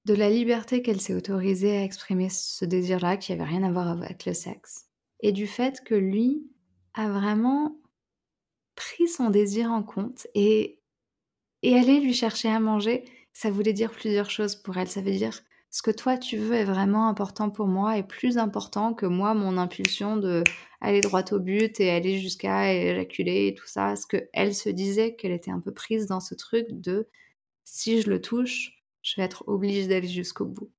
[0.06, 3.88] de la liberté qu'elle s'est autorisée à exprimer ce désir-là, qui avait rien à voir
[3.88, 6.48] avec le sexe et du fait que lui
[6.94, 7.78] a vraiment
[8.76, 10.80] pris son désir en compte et
[11.62, 14.88] et aller lui chercher à manger, ça voulait dire plusieurs choses pour elle.
[14.88, 18.38] Ça veut dire: «Ce que toi tu veux est vraiment important pour moi et plus
[18.38, 23.68] important que moi, mon impulsion d'aller droit au but et aller jusqu'à éjaculer et tout
[23.68, 23.88] ça».
[23.88, 27.08] Parce qu'elle se disait qu'elle était un peu prise dans ce truc de:
[27.66, 30.72] «Si je le touche, je vais être obligée d'aller jusqu'au bout».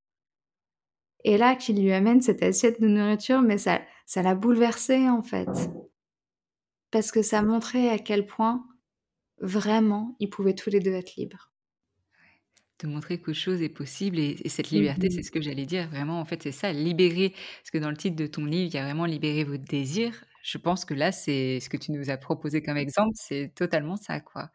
[1.25, 5.23] Et là, qu'il lui amène cette assiette de nourriture, mais ça ça l'a bouleversée, en
[5.23, 5.49] fait.
[6.91, 8.67] Parce que ça montrait à quel point,
[9.41, 11.50] vraiment, ils pouvaient tous les 2 être libres.
[12.83, 15.89] De montrer qu'autre chose est possible et cette liberté, c'est Mmh ce que j'allais dire,
[15.91, 17.31] vraiment, en fait, c'est ça, libérer.
[17.61, 20.25] Parce que dans le titre de ton livre, il y a vraiment «Libérer votre désir».
[20.43, 23.97] Je pense que là, c'est ce que tu nous as proposé comme exemple, c'est totalement
[23.97, 24.51] ça, quoi.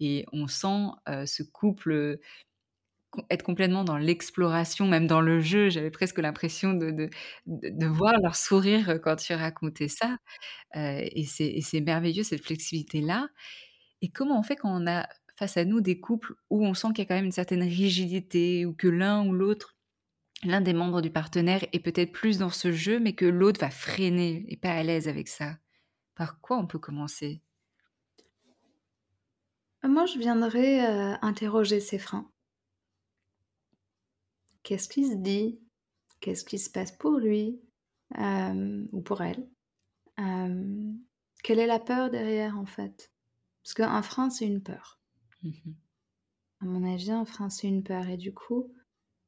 [0.00, 2.18] Et on sent, heu, ce couple,
[3.30, 5.68] être complètement dans l'exploration, même dans le jeu.
[5.70, 7.10] J'avais presque l'impression de
[7.46, 10.16] de voir leur sourire quand tu racontais ça,
[10.74, 13.28] c'est et c'est merveilleux cette flexibilité-là.
[14.02, 15.08] Et comment on fait quand on a
[15.42, 17.64] face à nous des couples où on sent qu'il y a quand même une certaine
[17.64, 19.76] rigidité ou que l'un ou l'autre,
[20.44, 23.70] l'un des membres du partenaire est peut-être plus dans ce jeu, mais que l'autre va
[23.70, 25.58] freiner, est pas à l'aise avec ça?
[26.14, 27.42] Par quoi on peut commencer?
[29.82, 32.30] Moi, je viendrais, heu, interroger ses freins.
[34.62, 35.58] Qu'est-ce qui se dit?
[36.20, 37.60] Qu'est-ce qui se passe pour lui,
[38.14, 39.48] hem, ou pour elle?
[40.18, 41.00] Hem,
[41.42, 43.10] quelle est la peur derrière, en fait?
[43.64, 45.01] Parce qu'un frein, c'est une peur.
[45.42, 45.72] Mmh mh.
[46.62, 48.72] À mon avis, un frein, c'est une peur et du coup,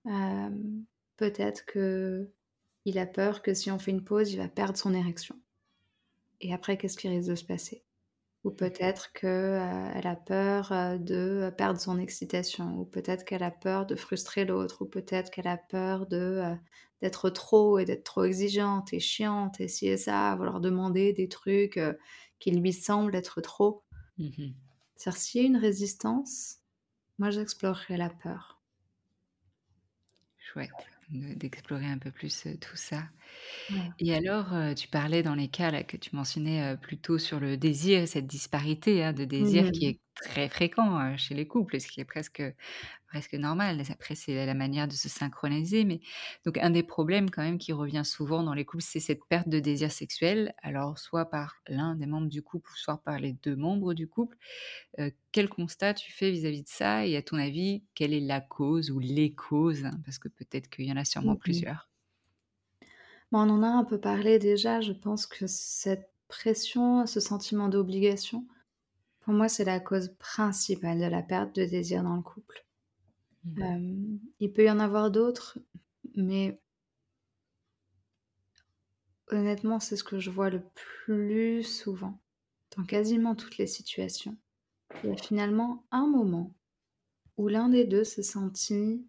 [0.07, 0.85] hem,
[1.17, 5.41] peut-être qu'il a peur que si on fait une pause, il va perdre son érection
[6.41, 7.85] et après, qu'est-ce qui risque de se passer?
[8.45, 13.87] Ou peut-être qu'elle a peur, heu, de perdre son excitation ou peut-être qu'elle a peur
[13.87, 16.43] de frustrer l'autre ou peut-être qu'elle a peur de,
[17.03, 21.29] d'être trop et d'être trop exigeante et chiante et ci et ça, vouloir demander des
[21.29, 21.81] trucs,
[22.41, 23.85] qui lui semblent être trop.
[24.19, 24.74] Mmh mh.
[24.97, 26.59] C'est-à-dire s'il y a une résistance,
[27.19, 28.61] moi j'explorerais la peur.
[30.39, 33.05] Chouette, de d'explorer un peu plus, heu, tout ça
[33.69, 33.95] Ouais.
[34.01, 37.19] et alors, heu, tu parlais dans les cas là que tu mentionnais, heu, plus tôt
[37.19, 39.89] sur le désir et cette disparité, hein, de Mmh désir qui mh.
[39.89, 42.43] est très fréquent, heu, chez les couples ce qui est presque
[43.09, 43.83] presque normal.
[43.91, 46.01] Après, c'est la manière de se synchroniser mais
[46.47, 49.49] donc un des problèmes quand même qui revient souvent dans les couples, c'est cette perte
[49.49, 53.33] de désir sexuel, alors soit par l'un des membres du couple ou soit par les
[53.35, 54.37] 2 membres du couple.
[55.01, 58.41] Heu, quel constat tu fais vis-à-vis de ça et à ton avis, quelle est la
[58.43, 59.85] cause ou les causes?
[60.05, 61.65] Parce que peut-être qu'il y en a sûrement Mmh mh.
[61.65, 61.89] plusieurs.
[63.33, 67.69] Bah, on en a un peu parlé déjà, je pense que cette pression, ce sentiment
[67.69, 68.47] d'obligation,
[69.25, 72.65] pour moi, c'est la cause principale de la perte de désir dans le couple.
[73.45, 73.63] Mmh mh.
[73.63, 75.59] Hem, il peut y en avoir d'autres,
[76.15, 76.61] mais
[79.29, 82.21] honnêtement, c'est ce que je vois le plus souvent,
[82.77, 84.37] dans quasiment toutes les situations.
[85.03, 86.55] Il y a finalement un moment
[87.37, 89.07] où l'un des 2 s'est senti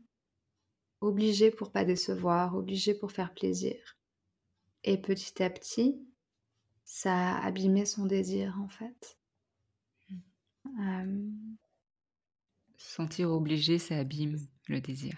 [1.01, 3.75] obligé pour pas décevoir, obligé pour faire plaisir
[4.85, 5.99] et petit à petit,
[6.85, 9.17] ça a abîmé son désir, en fait.
[10.09, 10.19] Mmh.
[10.79, 11.57] Hem
[12.77, 15.15] Se sentir obligé, ça abîme le désir.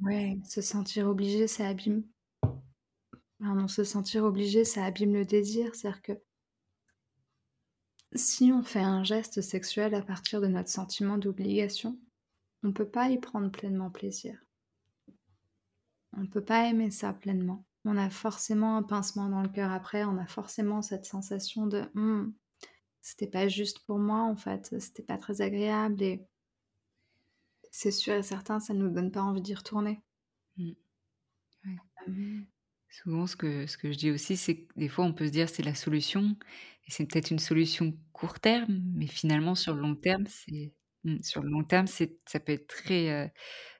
[0.00, 2.04] Ouais, se sentir obligé, ça abîme
[3.40, 5.74] pardon, se sentir obligé, ça abîme le désir.
[5.74, 6.12] C'est-à-dire que
[8.14, 11.98] si on fait un geste sexuel à partir de notre sentiment d'obligation,
[12.62, 14.38] on peut pas y prendre pleinement plaisir.
[16.16, 17.64] On peut pas aimer ça pleinement.
[17.84, 21.84] on a forcément un pincement dans le cœur après, on a forcément cette sensation de
[21.94, 22.32] «Mmh,
[23.00, 26.26] c'était pas juste pour moi en fait, c'était pas très agréable» et
[27.70, 30.02] c'est sûr et certain, ça nous donne pas envie d'y retourner.
[30.56, 30.74] Mmh.
[31.64, 31.82] Ouais.
[32.06, 32.46] Hem,
[32.90, 35.32] Souvent, ce que ce que je dis aussi, c'est que des fois, on peut se
[35.32, 36.36] dire: «C'est la solution»
[36.86, 40.72] et c'est peut-être une solution court terme, mais finalement sur le long terme, c'est
[41.04, 43.30] mmh, sur le long terme, c'est ça peut être très, heu,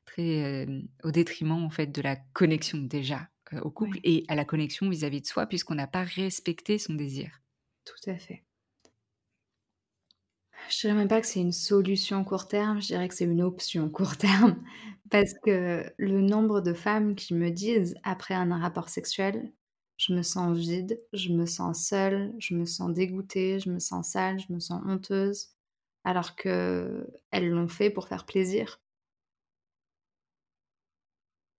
[0.06, 0.24] très,
[0.64, 4.44] hem, au détriment, en fait, de la connexion déjà, heu, au couple et à la
[4.44, 7.40] connexion vis-à-vis de soi puisqu'on n'a pas respecté son désir.
[7.84, 8.44] tout à fait.
[10.68, 13.42] Je dirais même pas que c'est une solution court terme, je dirais que c'est une
[13.42, 14.62] option court terme.
[15.10, 19.52] Parce que le nombre de femmes qui me disent après un rapport sexuel:
[19.96, 24.10] «Je me sens vide, je me sens seule, je me sens dégoûtée, je me sens
[24.10, 25.48] sale, je me sens honteuse»,
[26.04, 28.80] alors qu'elles l'ont fait pour faire plaisir.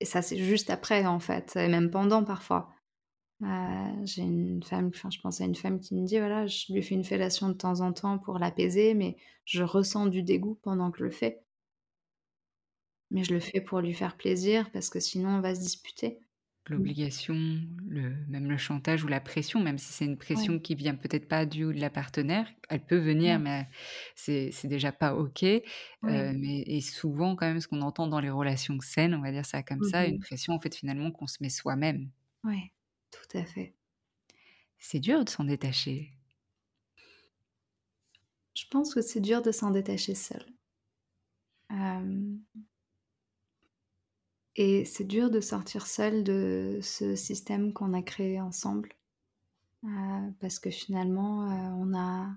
[0.02, 2.70] Et ça, c'est juste après, en fait, et même pendant parfois.
[3.42, 6.72] Heu, j'ai une femme enfin, je pense à une femme qui me dit: «Voilà, je
[6.74, 10.56] lui fais une fellation de temps en temps pour l'apaiser, mais je ressens du dégoût
[10.62, 11.44] pendant que je le fais.
[13.12, 16.24] Mais je le fais pour lui faire plaisir parce que sinon on va se disputer».
[16.76, 16.94] Mmh.
[16.94, 17.34] L'obligation,
[17.88, 20.94] le même le chantage ou la pression, même si c'est une Ouais, pression qui vient
[20.94, 23.68] peut-être pas du ou de la partenaire, elle peut venir, ouais, mais
[24.16, 25.44] c'est c'est déjà pas OK.
[26.02, 26.30] Ouais.
[26.38, 29.46] mais et souvent quand même ce qu'on entend dans les relations saines, on va dire
[29.48, 30.24] ça comme ça, une mh.
[30.30, 32.12] pression en fait finalement qu'on se met soi-même.
[32.44, 32.74] Ouais,
[33.12, 33.76] tout à fait.
[34.78, 36.12] C'est dur de s'en détacher.
[38.54, 40.46] Je pense que c'est dur de s'en détacher seul.
[44.56, 48.90] Et c'est dur de sortir seul de ce système qu'on a créé ensemble,
[49.86, 52.30] heu, parce que finalement, heu, on a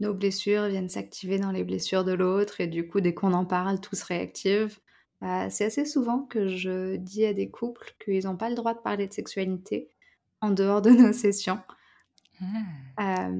[0.00, 3.44] nos blessures viennent s'activer dans les blessures de l'autre et du coup, dès qu'on en
[3.44, 4.80] parle, tout se réactive.
[5.22, 8.74] Heu, c'est assez souvent que je dis à des couples qu'ils ont pas le droit
[8.74, 9.88] de parler de sexualité
[10.40, 11.60] en dehors de nos sessions.
[12.96, 13.30] Ah!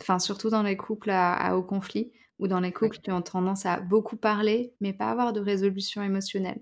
[0.00, 3.22] Enfin, surtout dans les couples à à haut conflit ou dans les couples qui ont
[3.22, 6.60] tendance à beaucoup parler, mais pas avoir de résolution émotionnelle.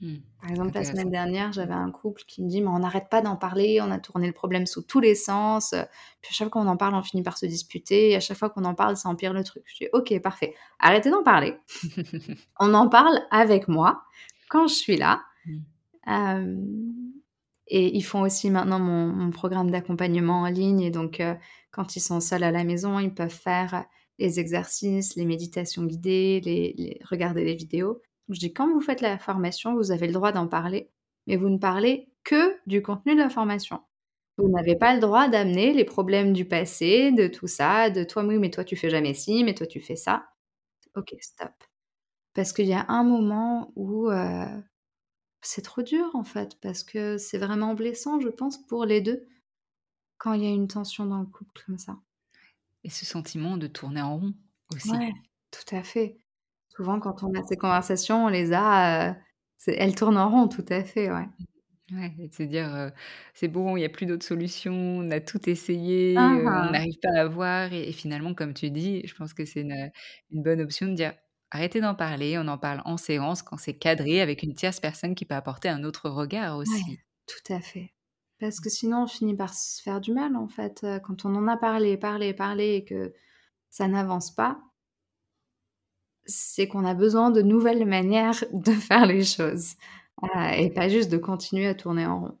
[0.00, 0.16] Mmh.
[0.40, 3.20] Par exemple, la semaine dernière, j'avais un couple qui me dit: «Mais on n'arrête pas
[3.20, 5.70] d'en parler, on a tourné le problème sous tous les sens,
[6.22, 8.38] puis à chaque fois qu'on en parle, on finit par se disputer et à chaque
[8.38, 9.64] fois qu'on en parle, ça empire le truc».
[9.66, 11.56] Je dis: «OK, parfait, arrêtez d'en parler,
[12.60, 14.02] on en parle avec moi
[14.48, 15.20] quand je suis là».
[15.46, 15.58] Mmh.
[16.06, 17.12] Hem
[17.68, 21.36] et ils font aussi maintenant mon mon programme d'accompagnement en ligne et donc heu,
[21.70, 23.84] quand ils sont seuls à la maison, ils peuvent faire
[24.18, 28.00] les exercices, les méditations guidées, les les regarder les vidéos.
[28.28, 30.90] Je dis: «Quand vous faites la formation, vous avez le droit d'en parler,
[31.26, 33.80] mais vous ne parlez que du contenu de la formation.
[34.38, 38.24] Vous n'avez pas le droit d'amener les problèmes du passé, de tout ça, de toi,
[38.24, 40.26] oui, mais toi tu fais jamais ci, mais toi tu fais ça».
[40.96, 41.52] OK, stop.
[42.34, 44.46] Parce qu'il y a un moment où, heu
[45.42, 49.26] c'est trop dur en fait, parce que c'est vraiment blessant, je pense, pour les 2
[50.18, 51.98] quand il y a une tension dans le couple comme ça.
[52.84, 54.34] Et ce sentiment de tourner en rond
[54.72, 54.98] aussi.
[54.98, 55.12] Ouais,
[55.52, 56.18] tout à fait.
[56.78, 59.16] Souvent quand on a ces conversations, on les a,
[59.56, 61.26] c'est elles tournent en rond, tout à fait, ouais.
[61.90, 62.92] Ouais et de se dire,
[63.34, 66.70] «C'est bon, il y a plus d'autres solutions, on a tout essayé, on hein.
[66.70, 69.90] n'arrive pas à voir» et et finalement, comme tu dis, je pense que c'est une,
[70.30, 71.14] bonne option de dire:
[71.50, 75.16] «Arrêtez d'en parler, on en parle en séance quand c'est cadré avec une tierce personne
[75.16, 77.00] qui peut apporter un autre regard Ouais, aussi».
[77.26, 77.92] tout à fait.
[78.38, 81.48] Parce que sinon on finit par se faire du mal en fait, quand on en
[81.48, 83.12] a parlé, parlé, parlé et que
[83.70, 84.60] ça n'avance pas,
[86.28, 89.74] c'est qu'on a besoin de nouvelles manières de faire les choses,
[90.56, 92.38] et pas juste de continuer à tourner en rond.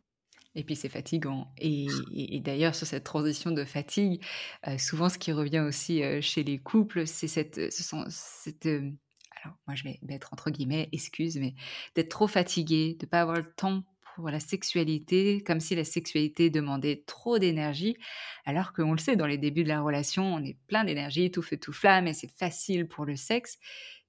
[0.54, 4.24] Et puis c'est fatigant et d'ailleurs sur cette transition de fatigue,
[4.66, 9.56] heu, souvent ce qui revient aussi, heu, chez les couples, c'est cette, sont cette, alors
[9.66, 11.54] moi je vais mettre entre guillemets «excuse», mais
[11.94, 13.84] d'être trop fatigué, de pas avoir le temps
[14.18, 17.96] pour la sexualité, comme si la sexualité demandait trop d'énergie,
[18.44, 21.42] alors qu'on le sait dans les débuts de la relation, on est plein d'énergie, tout
[21.42, 23.58] feu tout flamme et c'est facile pour le sexe.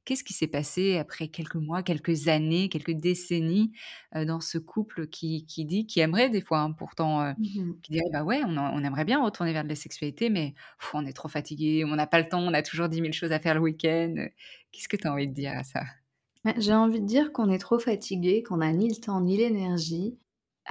[0.05, 3.71] Qu'est-ce qui s'est passé après quelques mois, quelques années, quelques décennies,
[4.15, 7.59] heu, dans ce couple qui qui dit qui aimerait des fois, hein, pourtant, heu, Mmh
[7.63, 7.81] mh.
[7.83, 10.53] qui dirait: «Bah, ouais, on en on aimerait bien retourner vers de la sexualité, mais
[10.79, 13.13] pff, on est trop fatigué, on n'a pas le temps, on a toujours dix mille
[13.13, 14.15] choses à faire le week-end».
[14.71, 15.81] Qu'est-ce que tu as envie de dire à ça?
[16.57, 20.17] J'ai envie de dire qu'on est trop fatigué, qu'on a ni le temps ni l'énergie,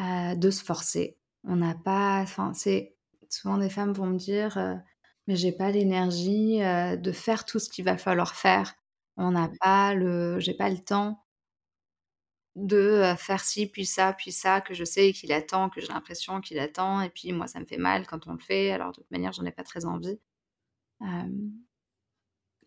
[0.01, 1.18] heu, de se forcer.
[1.45, 2.97] On n'a pas enfin, c'est
[3.29, 4.76] souvent des femmes vont me dire, heu:
[5.26, 8.74] «Mais j'ai pas l'énergie, heu, de faire tout ce qu'il va falloir faire.
[9.16, 11.22] On n'a pas le j'ai pas le temps
[12.57, 12.76] de,
[13.12, 16.41] heu, faire ci, puis ça, puis ça, que je sais qu'il attend, que j'ai l'impression
[16.41, 18.97] qu'il attend et puis moi ça me fait mal quand on le fait, alors de
[18.97, 20.18] toute manière j'en ai pas très envie».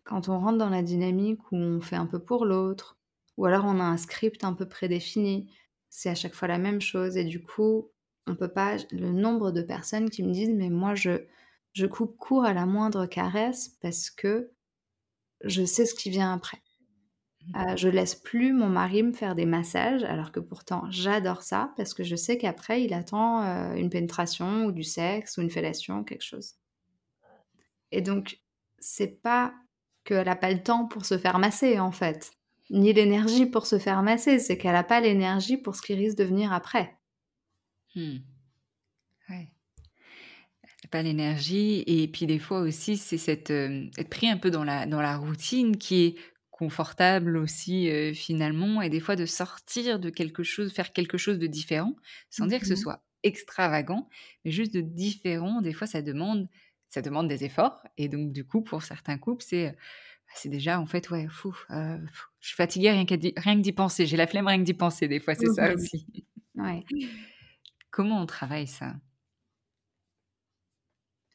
[0.06, 2.96] Quand on rentre dans la dynamique où on fait un peu pour l'autre
[3.42, 5.50] ou alors on a un script un peu prédéfini,
[5.90, 7.90] c'est à chaque fois la même chose et du coup,
[8.28, 11.26] on peut pas le nombre de personnes qui me disent: «Mais moi je
[11.74, 14.52] je coupe court à la moindre caresse parce que
[15.44, 16.58] je sais ce qui vient après».
[17.56, 21.72] Heu, je laisse plus mon mari me faire des massages alors que pourtant j'adore ça
[21.78, 25.50] parce que je sais qu'après il attend, heu, une pénétration ou du sexe ou une
[25.50, 26.54] fellation, quelque chose.
[27.92, 28.38] Et donc
[28.78, 29.54] c'est pas
[30.04, 32.32] qu'elle a pas le temps pour se faire masser en fait,
[32.72, 36.18] ni l'énergie pour se faire masser, c'est qu'elle a pas l'énergie pour ce qui risque
[36.18, 36.98] de venir après.
[37.94, 38.22] Mmh.
[39.28, 39.52] Ouais.
[40.90, 44.64] Pas l'énergie et puis des fois aussi c'est cette, hem, être pris un peu dans
[44.64, 46.14] la dans la routine qui est
[46.50, 51.38] confortable aussi, heu, finalement et des fois de sortir de quelque chose, faire quelque chose
[51.38, 51.94] de différent,
[52.30, 52.76] sans dire que ce mh.
[52.76, 54.08] soit extravagant,
[54.44, 55.60] mais juste de différent.
[55.62, 56.48] Des fois ça demande
[56.88, 59.74] ça demande des efforts et donc du coup pour certains couples c'est, heu,
[60.34, 62.00] c'est déjà en fait ouais, fou, heu,
[62.40, 64.64] je suis fatiguée rien qu'à d'y rien que d'y penser, j'ai la flemme rien que
[64.64, 66.06] d'y penser des fois, c'est Mmh ça aussi.
[66.56, 66.84] Ouais.
[67.92, 68.96] Comment on travaille ça?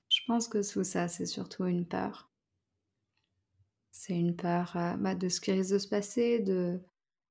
[0.10, 2.30] Je pense que sous ça, c'est surtout une peur.
[3.92, 6.80] C'est une peur, heu, bah, de ce qui risque de se passer, de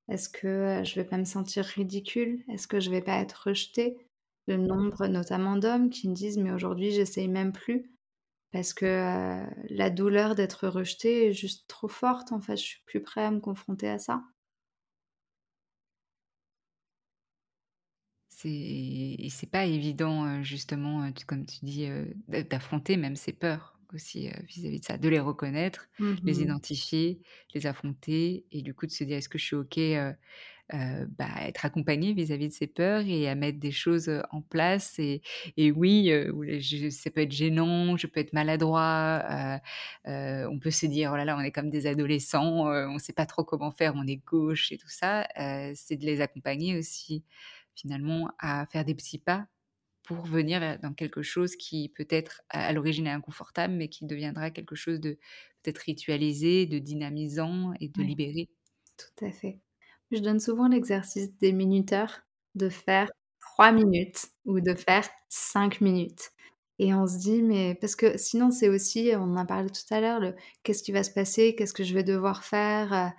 [0.08, 2.44] est-ce que, heu, je vais pas me sentir ridicule?
[2.48, 3.98] Est-ce que je vais pas être rejetée?
[4.48, 7.95] Le nombre notamment d'hommes qui me disent: «Mais aujourd'hui j'essaye même plus
[8.56, 13.02] parce que, la douleur d'être rejeté est juste trop forte en fait, je suis plus
[13.02, 14.22] prêt à me confronter à ça».
[18.30, 21.88] C'est et c'est pas évident, justement, comme tu dis,
[22.28, 26.42] d'affronter même ses peurs aussi, vis-à-vis de ça, de les reconnaître, Mmh les mh.
[26.42, 27.22] identifier,
[27.54, 29.78] les affronter et du coup de se dire: «Est-ce que je suis OK,
[30.74, 34.98] heu, bah, être accompagnée vis-à-vis de ces peurs et à mettre des choses, en place?»
[34.98, 35.22] et
[35.56, 36.10] et oui,
[36.60, 39.60] je ça peut être gênant, je peux être maladroit,
[40.06, 43.12] heu, on peut se dire: «Oh là là, on est comme des adolescents, on sait
[43.12, 45.26] pas trop comment faire, on est gauche» et tout ça,
[45.74, 47.24] c'est de les accompagner aussi
[47.74, 49.46] finalement à faire des petits pas
[50.04, 54.50] pour venir dans quelque chose qui peut-être à à l'origine est inconfortable, mais qui deviendra
[54.52, 55.18] quelque chose de
[55.62, 58.48] peut-être ritualisé, de dynamisant et de libéré.
[58.96, 59.60] tout à fait.
[60.12, 62.20] Je donne souvent l'exercice des minuteurs,
[62.54, 66.30] de faire 3 minutes ou de faire 5 minutes
[66.78, 69.82] et on se dit mais parce que sinon c'est aussi, on en a parlé tout
[69.94, 71.54] à l'heure, le qu'est-ce qui va se passer?
[71.56, 72.92] Qu'est-ce que je vais devoir faire?
[72.92, 73.10] Heu,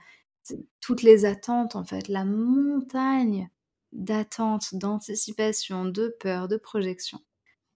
[0.48, 3.50] t toutes les attentes en fait, la montagne
[3.94, 7.20] d'attentes, d'anticipation, de peur, de projection.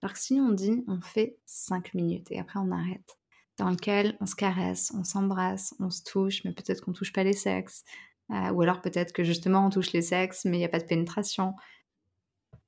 [0.02, 3.18] Alors que si on dit: «On fait 5 minutes» et après on arrête,
[3.58, 7.24] dans lequel on se caresse, on s'embrasse, on se touche, mais peut-être qu'on touche pas
[7.24, 7.84] les sexes,
[8.52, 10.84] ou alors peut-être que justement on touche les sexes, mais il y a pas de
[10.86, 11.54] pénétration.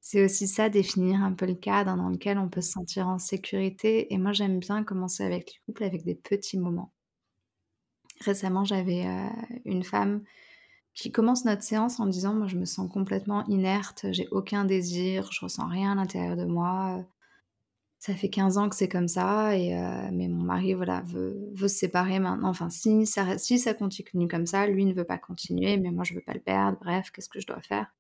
[0.01, 3.19] C'est aussi ça, définir un peu le cadre dans lequel on peut se sentir en
[3.19, 6.93] sécurité et moi j'aime bien commencer avec les couples avec des petits moments.
[8.21, 9.29] Récemment, j'avais, heu,
[9.65, 10.23] une femme
[10.95, 14.65] qui commence notre séance en me disant: «Moi je me sens complètement inerte, j'ai aucun
[14.67, 17.05] désir, je ressens rien à l'intérieur de moi, heu,
[18.07, 21.51] ça fait 15 ans que c'est comme ça et heu, mais mon mari voilà veut
[21.55, 22.49] veut se séparer maintenant.
[22.51, 26.05] Enfin si ça si ça continue comme ça, lui ne veut pas continuer, mais moi
[26.05, 26.79] je veux pas le perdre.
[26.83, 27.95] Bref, qu'est-ce que je dois faire?»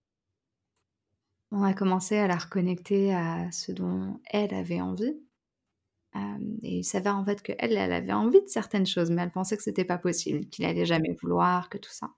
[1.53, 5.17] On a commencé à la reconnecter à ce dont elle avait envie.
[6.15, 9.31] Hem et il s'avère en fait qu'elle, elle avait envie de certaines choses, mais elle
[9.33, 12.11] pensait que c'était pas possible, qu'il allait jamais vouloir, que tout ça.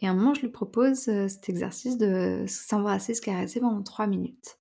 [0.00, 3.82] Et à un moment, je lui propose, heu, cet exercice de s'embrasser, se caresser pendant
[3.82, 4.58] 3 minutes.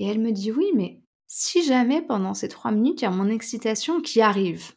[0.00, 3.12] Et elle me dit: «Oui, mais si jamais pendant ces 3 minutes, il y a
[3.12, 4.72] mon excitation qui arrive,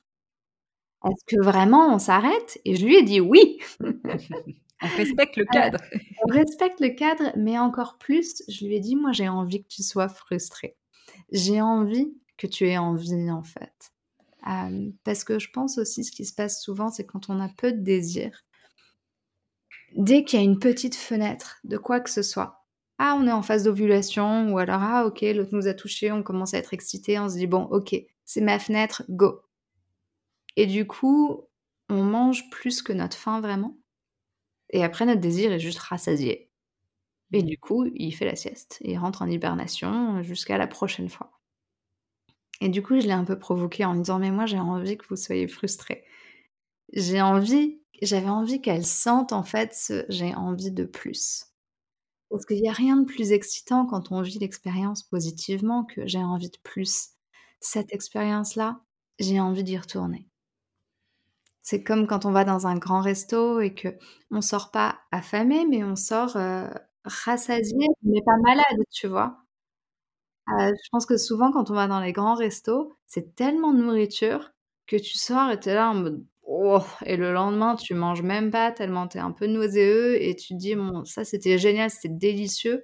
[1.05, 3.59] est-ce que vraiment on s'arrête?» et je lui ai dit: «Oui!»
[4.85, 5.79] On respecte le cadre.
[6.25, 9.69] on respecte le cadre, mais encore plus, je lui ai dit: «Moi, j'ai envie que
[9.69, 10.75] tu sois frustrée.
[11.31, 13.93] J'ai envie que tu aies envie, en fait».
[14.45, 17.49] Hem, parce que je pense aussi ce qui se passe souvent, c'est quand on a
[17.49, 18.43] peu de désir
[19.95, 22.62] dès qu'il y a une petite fenêtre de quoi que ce soit,
[23.03, 26.23] ah, on est en phase d'ovulation ou alors, ah OK, l'autre nous a touchés, on
[26.23, 27.95] commence à être excité, on se dit: «Bon, OK,
[28.25, 29.41] c'est ma fenêtre, go!»
[30.55, 31.47] et du coup,
[31.89, 33.77] on mange plus que notre faim vraiment
[34.71, 36.51] et après notre désir est juste rassasié
[37.33, 37.45] et Mmh.
[37.45, 41.31] du coup, il fait la sieste il rentre en hibernation jusqu'à la prochaine fois
[42.61, 44.97] et du coup, je l'ai un peu provoqué en lui disant: «Mais moi, j'ai envie
[44.97, 46.03] que vous soyez frustrés.
[46.93, 51.52] J'ai envie j'avais envie qu'elle sente en fait ce j'ai envie de plus».
[52.33, 56.17] Parce qu'il y a rien de plus excitant quand on vit l'expérience positivement que j'ai
[56.23, 57.09] envie de plus.
[57.59, 58.81] Cette expérience-là,
[59.19, 60.27] j'ai envie d'y retourner.
[61.65, 65.81] C'est comme quand on va dans un grand resto et qu'on sort pas affamé, mais
[65.83, 66.67] on sort, heu,
[67.05, 69.37] rassasié mais pas malade, tu vois?
[70.49, 73.81] Heu, je pense que souvent quand on va dans les grands restos, c'est tellement de
[73.81, 74.51] nourriture
[74.87, 76.25] que tu sors et tu es là en mode:
[76.55, 80.35] Oh et le lendemain, tu manges même pas tellement tu es un peu nauséeux et
[80.35, 82.83] tu te dis: «Bon, ça c'était génial, c'était délicieux»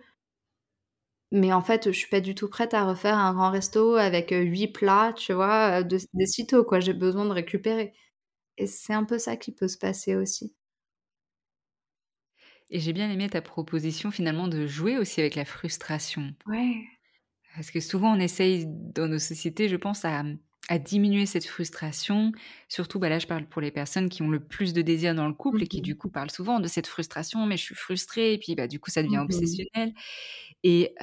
[1.31, 4.31] mais en fait, je suis pas du tout prête à refaire un grand resto avec,
[4.31, 6.79] heu, 8 plats, tu vois, heu, de de sitôt, quoi.
[6.79, 7.93] J'ai besoin de récupérer
[8.57, 10.55] et c'est un peu ça qui peut se passer aussi.
[12.71, 16.33] Et j'ai bien aimé ta proposition finalement de jouer aussi avec la frustration.
[16.45, 16.89] Ouais.
[17.55, 20.23] Parce que souvent on essaye dans nos sociétés, je pense, à,
[20.69, 22.31] à diminuer cette frustration.
[22.69, 25.27] Surtout, bah, là, je parle pour les personnes qui ont le plus de désir dans
[25.27, 27.75] le couple Mmh et qui, du coup, parlent souvent de cette frustration: «Mais je suis
[27.75, 29.93] frustrée» et puis, bah, du coup, ça devient Mmh obsessionnel
[30.63, 30.95] et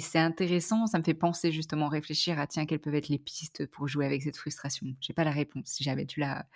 [0.00, 3.66] c'est intéressant, ça me fait penser justement, réfléchir à tiens, quelles peuvent être les pistes
[3.66, 4.86] pour jouer avec cette frustration?
[5.00, 6.46] J'ai pas la réponse, si jamais tu l'as,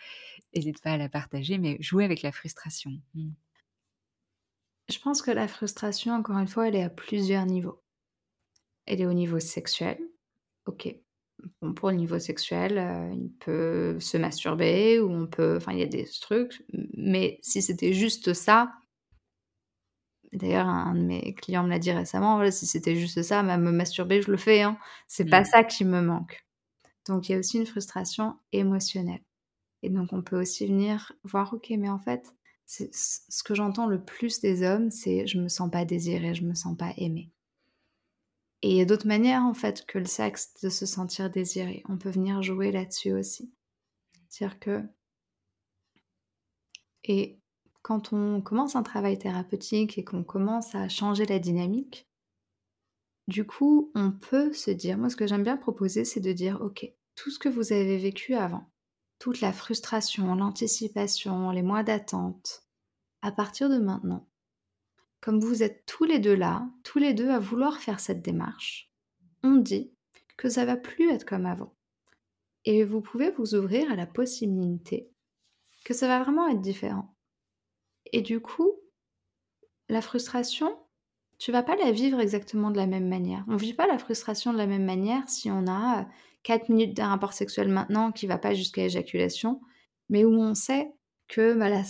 [0.52, 2.92] hésite pas à la partager, mais jouer avec la frustration.
[3.14, 3.30] Mmh.
[4.88, 7.84] Je pense que la frustration, encore une fois, elle est à plusieurs niveaux.
[8.84, 10.00] Elle est au niveau sexuel,
[10.66, 10.96] OK.
[11.60, 15.78] Bon, pour le niveau sexuel, heu, il peut se masturber ou on peut enfin, il
[15.80, 16.64] y a des trucs,
[16.96, 18.72] mais si c'était juste ça
[20.32, 23.62] d'ailleurs un de mes clients me l'a dit récemment: «Ouais, si c'était juste ça, même
[23.62, 24.76] me masturber, je le fais, hein,
[25.08, 25.44] c'est pas Mmh.
[25.46, 26.44] ça qui me manque».
[27.08, 29.22] Donc il y a aussi une frustration émotionnelle
[29.82, 32.34] et donc on peut aussi venir voir: «OK, mais en fait,
[32.66, 36.44] ce ce que j'entends le plus des hommes, c'est: "Je me sens pas désiré, je
[36.44, 37.30] me sens pas aimé"».
[38.62, 41.82] Et il y a d'autres manières, en fait, que le sexe de se sentir désiré.
[41.88, 43.52] On peut venir jouer là-dessus aussi.
[44.30, 44.82] Dire que
[47.04, 47.38] et
[47.82, 52.08] quand on commence un travail thérapeutique et qu'on commence à changer la dynamique
[53.28, 56.60] du coup, on peut se dire moi, ce que j'aime bien proposer, c'est de dire:
[56.60, 58.70] «OK, tout ce que vous avez vécu avant,
[59.18, 62.64] toute la frustration, l'anticipation, les mois d'attente,
[63.22, 64.28] à partir de maintenant,
[65.20, 68.90] comme vous êtes tous les 2 là, tous les 2 à vouloir faire cette démarche,
[69.42, 69.92] on dit
[70.36, 71.74] que ça va plus être comme avant
[72.64, 75.10] et vous pouvez vous ouvrir à la possibilité
[75.84, 77.14] que ça va vraiment être différent»
[78.12, 78.72] et du coup
[79.88, 80.76] la frustration,
[81.38, 83.44] tu vas pas la vivre exactement de la même manière.
[83.48, 86.06] On vit pas la frustration de la même manière si on a, heu,
[86.42, 89.60] 4 minutes d'un rapport sexuel maintenant qui va pas jusqu'à l'éjaculation,
[90.08, 90.92] mais où on sait
[91.28, 91.82] que, bah,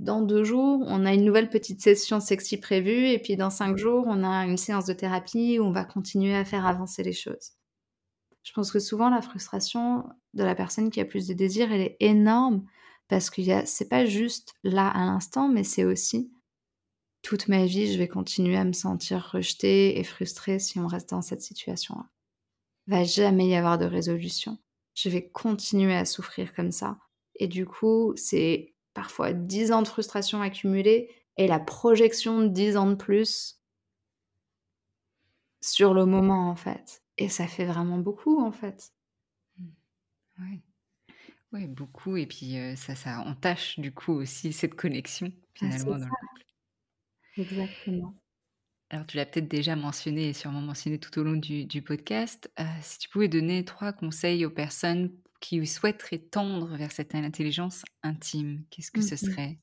[0.00, 3.76] dans 2 jours, on a une nouvelle petite session sexy prévue et puis dans 5
[3.76, 7.12] jours, on a une séance de thérapie où on va continuer à faire avancer les
[7.12, 7.52] choses.
[8.42, 11.80] Je pense que souvent la frustration de la personne qui a plus de désir, elle
[11.80, 12.64] est énorme
[13.08, 16.32] parce a c'est pas juste là, à l'instant, mais c'est aussi
[17.22, 21.10] toute ma vie, je vais continuer à me sentir rejetée et frustrée si on reste
[21.10, 22.06] dans cette situation-là.
[22.88, 24.58] Va jamais y avoir de résolution.
[24.94, 26.98] Je vais continuer à souffrir comme ça
[27.36, 32.76] et du coup, c'est parfois 10 ans de frustration accumulée et la projection de 10
[32.76, 33.58] ans de plus
[35.64, 38.92] sur le moment, en fait et ça fait vraiment beaucoup, en fait.
[39.58, 39.68] Mmh.
[40.40, 40.62] Ouais.
[41.52, 45.98] Ouais, beaucoup et puis, heu, ça ça entache, du coup, aussi cette connexion, Ah, finalement,
[45.98, 46.08] dans ça.
[46.08, 46.42] le couple.
[47.36, 48.22] Exactement.
[48.90, 52.50] Alors, tu l'as peut-être déjà mentionné et sûrement mentionné tout au long du du podcast,
[52.60, 55.10] heu, si tu pouvais donner 3 conseils aux personnes
[55.42, 59.36] qui souhaiteraient tendre vers cette intelligence intime, qu'est-ce que Mmh ce mh.
[59.36, 59.60] serait?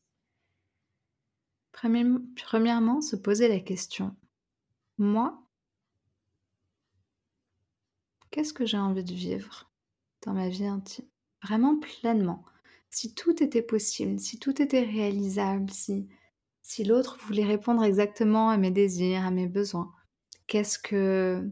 [1.73, 4.15] Premièrem premièrement, se poser la question:
[4.97, 5.43] «Moi»
[8.31, 9.71] «qu'est-ce que j'ai envie de vivre
[10.25, 11.05] dans ma vie intime?»
[11.43, 12.43] vraiment pleinement.
[12.89, 16.07] Si tout était possible, si tout était réalisable, si
[16.61, 19.91] si l'autre voulait répondre exactement à mes désirs, à mes besoins,
[20.47, 21.49] qu'est-ce que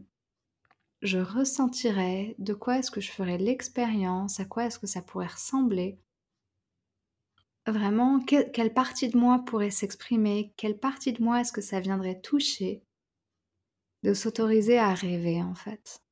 [1.02, 2.34] je ressentirais?
[2.38, 4.40] De quoi est-ce que je ferais l'expérience?
[4.40, 5.98] À quoi est-ce que ça pourrait ressembler?
[7.66, 10.52] Vraiment, quelle partie de moi pourrait s'exprimer?
[10.56, 12.82] Quelle partie de moi est-ce que ça viendrait toucher?
[14.02, 16.02] De s'autoriser à rêver, en fait.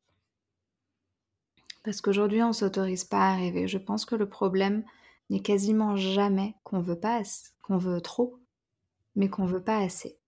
[1.83, 3.69] Parce qu'aujourd'hui, on s'autorise pas à rêver.
[3.69, 4.85] Je pense que le problème
[5.31, 7.23] n'est quasiment jamais qu'on veut pas
[7.63, 8.39] qu'on veut trop,
[9.15, 10.19] mais qu'on veut pas assez.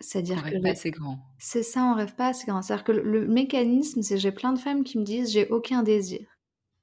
[0.00, 1.18] C'est-à-dire que rêve pas assez grand.
[1.38, 2.62] c'est ça, on rêve pas assez grand.
[2.62, 5.82] C'est-à-dire que le le mécanisme, c'est j'ai plein de femmes qui me disent: «J'ai aucun
[5.82, 6.26] désir».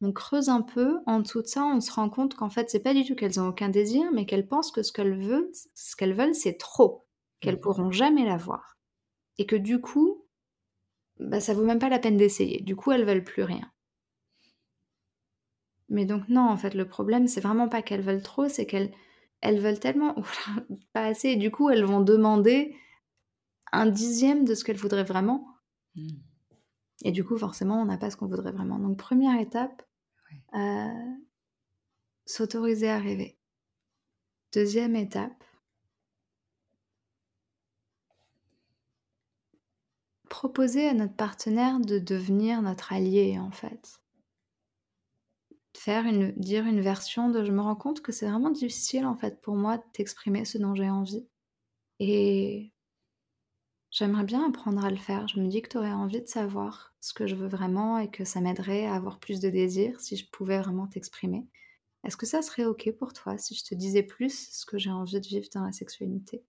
[0.01, 2.82] On creuse un peu, en dessous de ça, on se rend compte qu'en fait, c'est
[2.82, 5.95] pas du tout qu'elles ont aucun désir, mais qu'elles pensent que ce qu'elles veulent ce
[5.95, 7.07] qu'elles veulent, c'est trop,
[7.41, 7.61] qu'elles Mmh.
[7.61, 8.78] pourront jamais l'avoir
[9.39, 10.26] et que du coup,
[11.20, 12.61] bah, ça vaut même pas la peine d'essayer.
[12.61, 13.72] Du coup, elles veulent plus rien.
[15.89, 18.91] Mais donc non, en fait, le problème, c'est vraiment pas qu'elles veulent trop, c'est qu'elles
[19.41, 20.15] elles veulent tellement
[20.93, 22.76] pas assez et du coup, elles vont demander
[23.72, 25.47] 1/10 de ce qu'elles voudraient vraiment
[25.95, 26.28] Mmh.
[27.03, 28.80] et du coup, forcément, on n'a pas ce qu'on voudrait vraiment.
[28.80, 29.84] Donc 1re étape,
[30.32, 30.41] Ouais.
[30.55, 31.18] heu
[32.28, 33.36] s'autoriser à rêver.
[34.53, 35.43] 2e étape
[40.30, 43.99] proposer à notre partenaire de devenir notre allié, en fait.
[45.76, 49.15] faire une, dire une version de je me rends compte que c'est vraiment difficile en
[49.15, 51.28] fait pour moi de t'exprimer ce dont j'ai envie.
[51.99, 52.72] Et
[53.92, 55.28] j'aimerais bien apprendre à le faire.
[55.28, 58.10] Je me dis que tu aurais envie de savoir ce que je veux vraiment et
[58.10, 61.48] que ça m'aiderait à avoir plus de désir si je pouvais vraiment t'exprimer.
[62.04, 64.92] Est-ce que ça serait OK pour toi si je te disais plus ce que j'ai
[64.92, 66.44] envie de vivre dans la sexualité?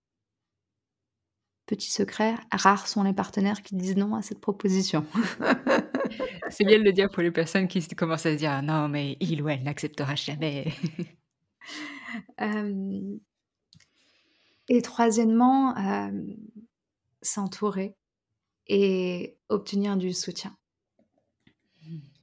[1.65, 5.05] Petit secret, rares sont les partenaires qui disent non à cette proposition.
[6.49, 9.17] C'est bien de le dire pour les personnes qui commencent à se dire non, mais
[9.19, 10.73] il ou elle n'acceptera jamais.
[14.69, 15.75] et troisièmement,
[17.21, 17.95] s'entourer
[18.67, 20.55] et obtenir du soutien.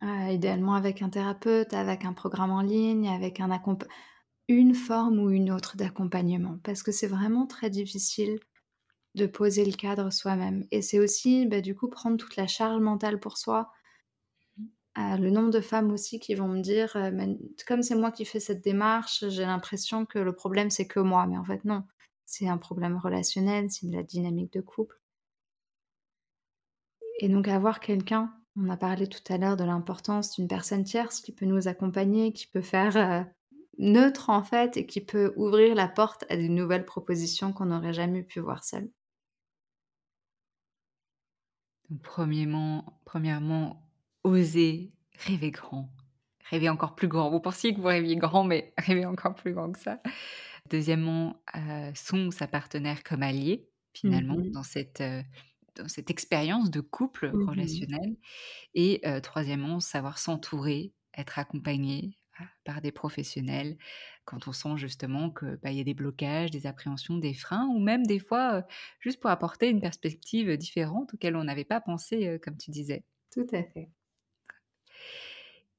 [0.03, 0.31] Mmh.
[0.33, 3.51] idéalement avec un thérapeute, avec un programme en ligne, avec un
[4.49, 8.39] une forme ou une autre d'accompagnement, parce que c'est vraiment très difficile
[9.17, 10.67] de poser le cadre soi-même.
[10.71, 13.73] Et c'est aussi, bah, du coup, prendre toute la charge mentale pour soi.
[14.99, 17.35] Euh, le nombre de femmes aussi qui vont me dire, euh,
[17.67, 21.27] comme c'est moi qui fais cette démarche, j'ai l'impression que le problème c'est que moi.
[21.27, 21.85] Mais en fait, non.
[22.27, 25.01] C'est un problème relationnel, c'est de la dynamique de couple.
[27.21, 31.21] Et donc avoir quelqu'un, on a parlé tout à l'heure de l'importance d'une personne tierce
[31.21, 33.23] qui peut nous accompagner, qui peut faire euh,
[33.79, 37.95] neutre en fait et qui peut ouvrir la porte à de nouvelles propositions qu'on n'aurait
[37.95, 38.91] jamais pu voir seul.
[42.03, 43.89] premièrement, premièrement,
[44.25, 45.91] oser rêver grand,
[46.51, 47.31] rêver encore plus grand.
[47.31, 50.01] Vous pensiez que vous rêviez grand, mais rêver encore plus grand que ça.
[50.71, 55.23] Deuxièmement, euh, son sa partenaire comme allié, finalement, mmh dans cette, euh,
[55.77, 58.17] dans cette expérience de couple mmh relationnel.
[58.75, 62.19] Et euh, troisièmement, savoir s'entourer, être accompagné
[62.65, 63.79] par des professionnels
[64.27, 67.79] quand on sent justement qu'il bah, y a des blocages, des appréhensions, des freins, ou
[67.79, 68.67] même des fois
[69.01, 73.05] juste pour apporter une perspective différente auquel on n'avait pas pensé, comme tu disais.
[73.31, 73.89] Tout à fait.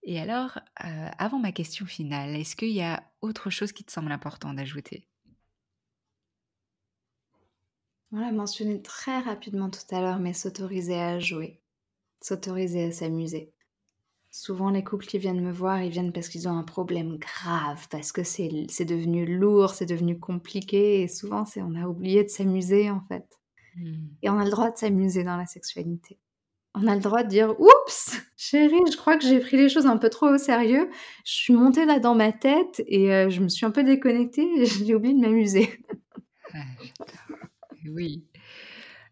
[0.10, 4.14] Et alors, avant ma question finale, est-ce qu'il y a autre chose qui te semble
[4.14, 5.06] important d'ajouter?
[8.14, 11.60] On l'a mentionné très rapidement tout à l'heure, mais s'autoriser à jouer,
[12.22, 13.52] s'autoriser à s'amuser.
[14.32, 17.86] Souvent, les couples qui viennent me voir, ils viennent parce qu'ils ont un problème grave,
[17.90, 22.90] parce que c'est devenu lourd, c'est devenu compliqué, et souvent, on a oublié de s'amuser
[22.90, 23.28] en fait.
[23.76, 24.08] Mmh.
[24.22, 26.18] Et on a le droit de s'amuser dans la sexualité.
[26.80, 29.88] On a le droit de dire Oups, chérie, je crois que j'ai pris les choses
[29.88, 30.90] un peu trop au sérieux.
[31.26, 34.48] Je suis montée là dans ma tête et euh, je me suis un peu déconnectée
[34.58, 35.84] et j'ai oublié de m'amuser.
[37.86, 38.26] oui.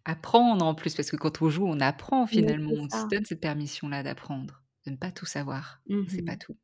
[0.07, 2.71] Apprendre en plus, parce que quand on joue, on apprend finalement.
[2.71, 5.81] on se donne cette permission-là d'apprendre de ne pas tout savoir.
[6.07, 6.57] C'est pas mmh tout.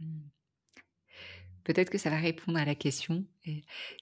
[0.00, 0.33] Mmh.
[1.64, 3.24] Peut-être que ça va répondre à la question.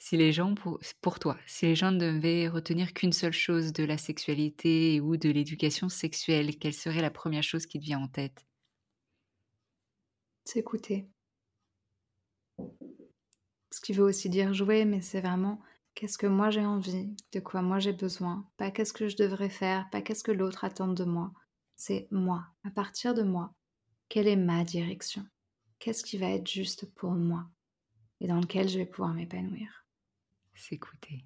[0.01, 3.85] si les gens, pour, toi, si les gens ne devaient retenir qu'une seule chose de
[3.85, 8.09] la sexualité ou de l'éducation sexuelle, quelle serait la première chose qui te vient en
[8.09, 8.45] tête?
[10.45, 11.07] S'écouter.
[13.71, 15.61] Ce qui veut aussi dire jouer, mais c'est vraiment
[15.95, 19.51] qu'est-ce que moi j'ai envie, de quoi moi j'ai besoin, pas qu'est-ce que je devrais
[19.51, 21.33] faire, pas qu'est-ce que l'autre attend de moi,
[21.77, 23.55] c'est moi, à partir de moi,
[24.09, 25.25] quelle est ma direction?
[25.83, 27.45] Qu'est-ce qui va être juste pour moi
[28.21, 29.85] et dans lequel je vais pouvoir m'épanouir
[30.55, 31.25] S'écouter.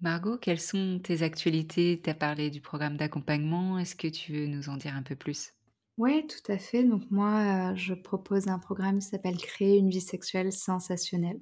[0.00, 2.00] Margot, quelles sont tes actualités?
[2.02, 3.78] Tu as parlé du programme d'accompagnement.
[3.78, 5.52] Est-ce que tu veux nous en dire un peu plus?
[5.98, 6.82] Oui, tout à fait.
[6.82, 11.40] Donc moi, euh, je propose un programme qui s'appelle Créer une vie sexuelle sensationnelle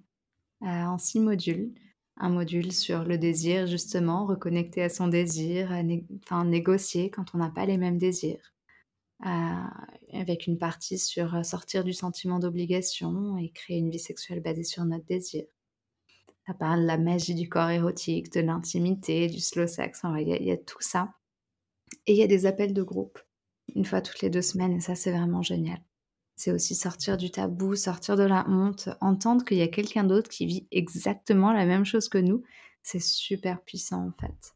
[0.61, 1.73] euh, en six modules
[2.19, 5.71] un module sur le désir, justement, reconnecter à son désir,
[6.25, 8.53] enfin, négocier quand on n'a pas les mêmes désirs.
[9.27, 9.65] Euh,
[10.13, 14.63] avec une partie sur euh, sortir du sentiment d'obligation et créer une vie sexuelle basée
[14.63, 15.45] sur notre désir.
[16.47, 20.53] Ça parle de la magie du corps érotique, de l'intimité, du slow sex, il y,
[20.53, 21.13] a tout ça.
[22.07, 23.19] Et il y a des appels de groupe,
[23.75, 25.83] une fois toutes les deux semaines, et ça c'est vraiment génial.
[26.37, 30.31] C'est aussi sortir du tabou, sortir de la honte, entendre qu'il y a quelqu'un d'autre
[30.31, 32.45] qui vit exactement la même chose que nous.
[32.85, 34.55] C'est super puissant en fait.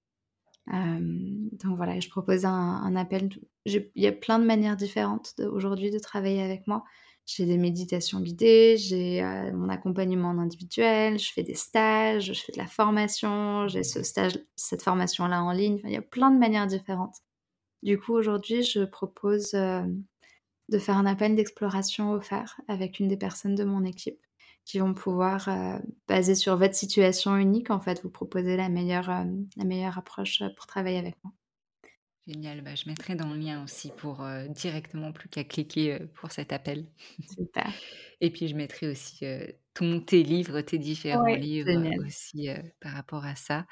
[1.65, 3.29] donc voilà, je propose un, appel.
[3.67, 6.85] Il y a plein de manières différentes aujourd'hui de travailler avec moi.
[7.25, 12.41] J'ai des méditations guidées, j'ai euh, mon accompagnement en individuel, je fais des stages, je
[12.41, 15.81] fais de la formation, j'ai ce stage, cette formation-là en ligne.
[15.85, 17.19] il y a plein de manières différentes.
[17.85, 23.55] Du coup, aujourd'hui, je propose de faire un appel d'exploration offert avec une des personnes
[23.55, 24.21] de mon équipe
[24.65, 29.25] qui vont pouvoir, euh, sur votre situation unique, en fait, vous proposer la meilleure, euh,
[29.57, 31.33] la meilleure approche euh, pour travailler avec moi.
[32.27, 36.53] Génial, bah, je mettrai dans le lien aussi pour directement plus qu'à cliquer pour cet
[36.53, 36.87] appel.
[37.37, 37.67] Super.
[38.21, 39.25] Et puis je mettrai aussi
[39.75, 41.73] ton tes livres, tes différents Ouais, livres
[42.07, 42.49] aussi,
[42.81, 43.67] par rapport à ça.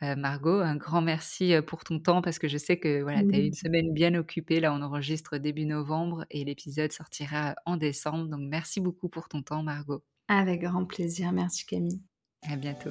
[0.00, 3.38] Margot, un grand merci, pour ton temps parce que je sais que, voilà, tu as
[3.40, 4.60] eu une semaine bien occupée.
[4.60, 8.28] Là, on enregistre début novembre et l'épisode sortira en décembre.
[8.28, 10.04] Donc merci beaucoup pour ton temps, Margot.
[10.28, 11.32] Avec grand plaisir.
[11.32, 12.00] Merci Camille.
[12.48, 12.90] À bientôt.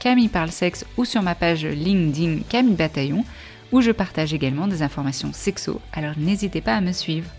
[0.01, 3.23] Camille Parle Sexe ou sur ma page LinkedIn Camille Bataillon,
[3.71, 7.29] où je partage également des informations sexo, alors n'hésitez pas à me suivre.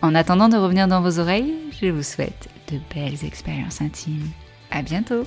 [0.00, 4.30] En attendant de revenir dans vos oreilles, je vous souhaite de belles expériences intimes.
[4.70, 5.26] À bientôt!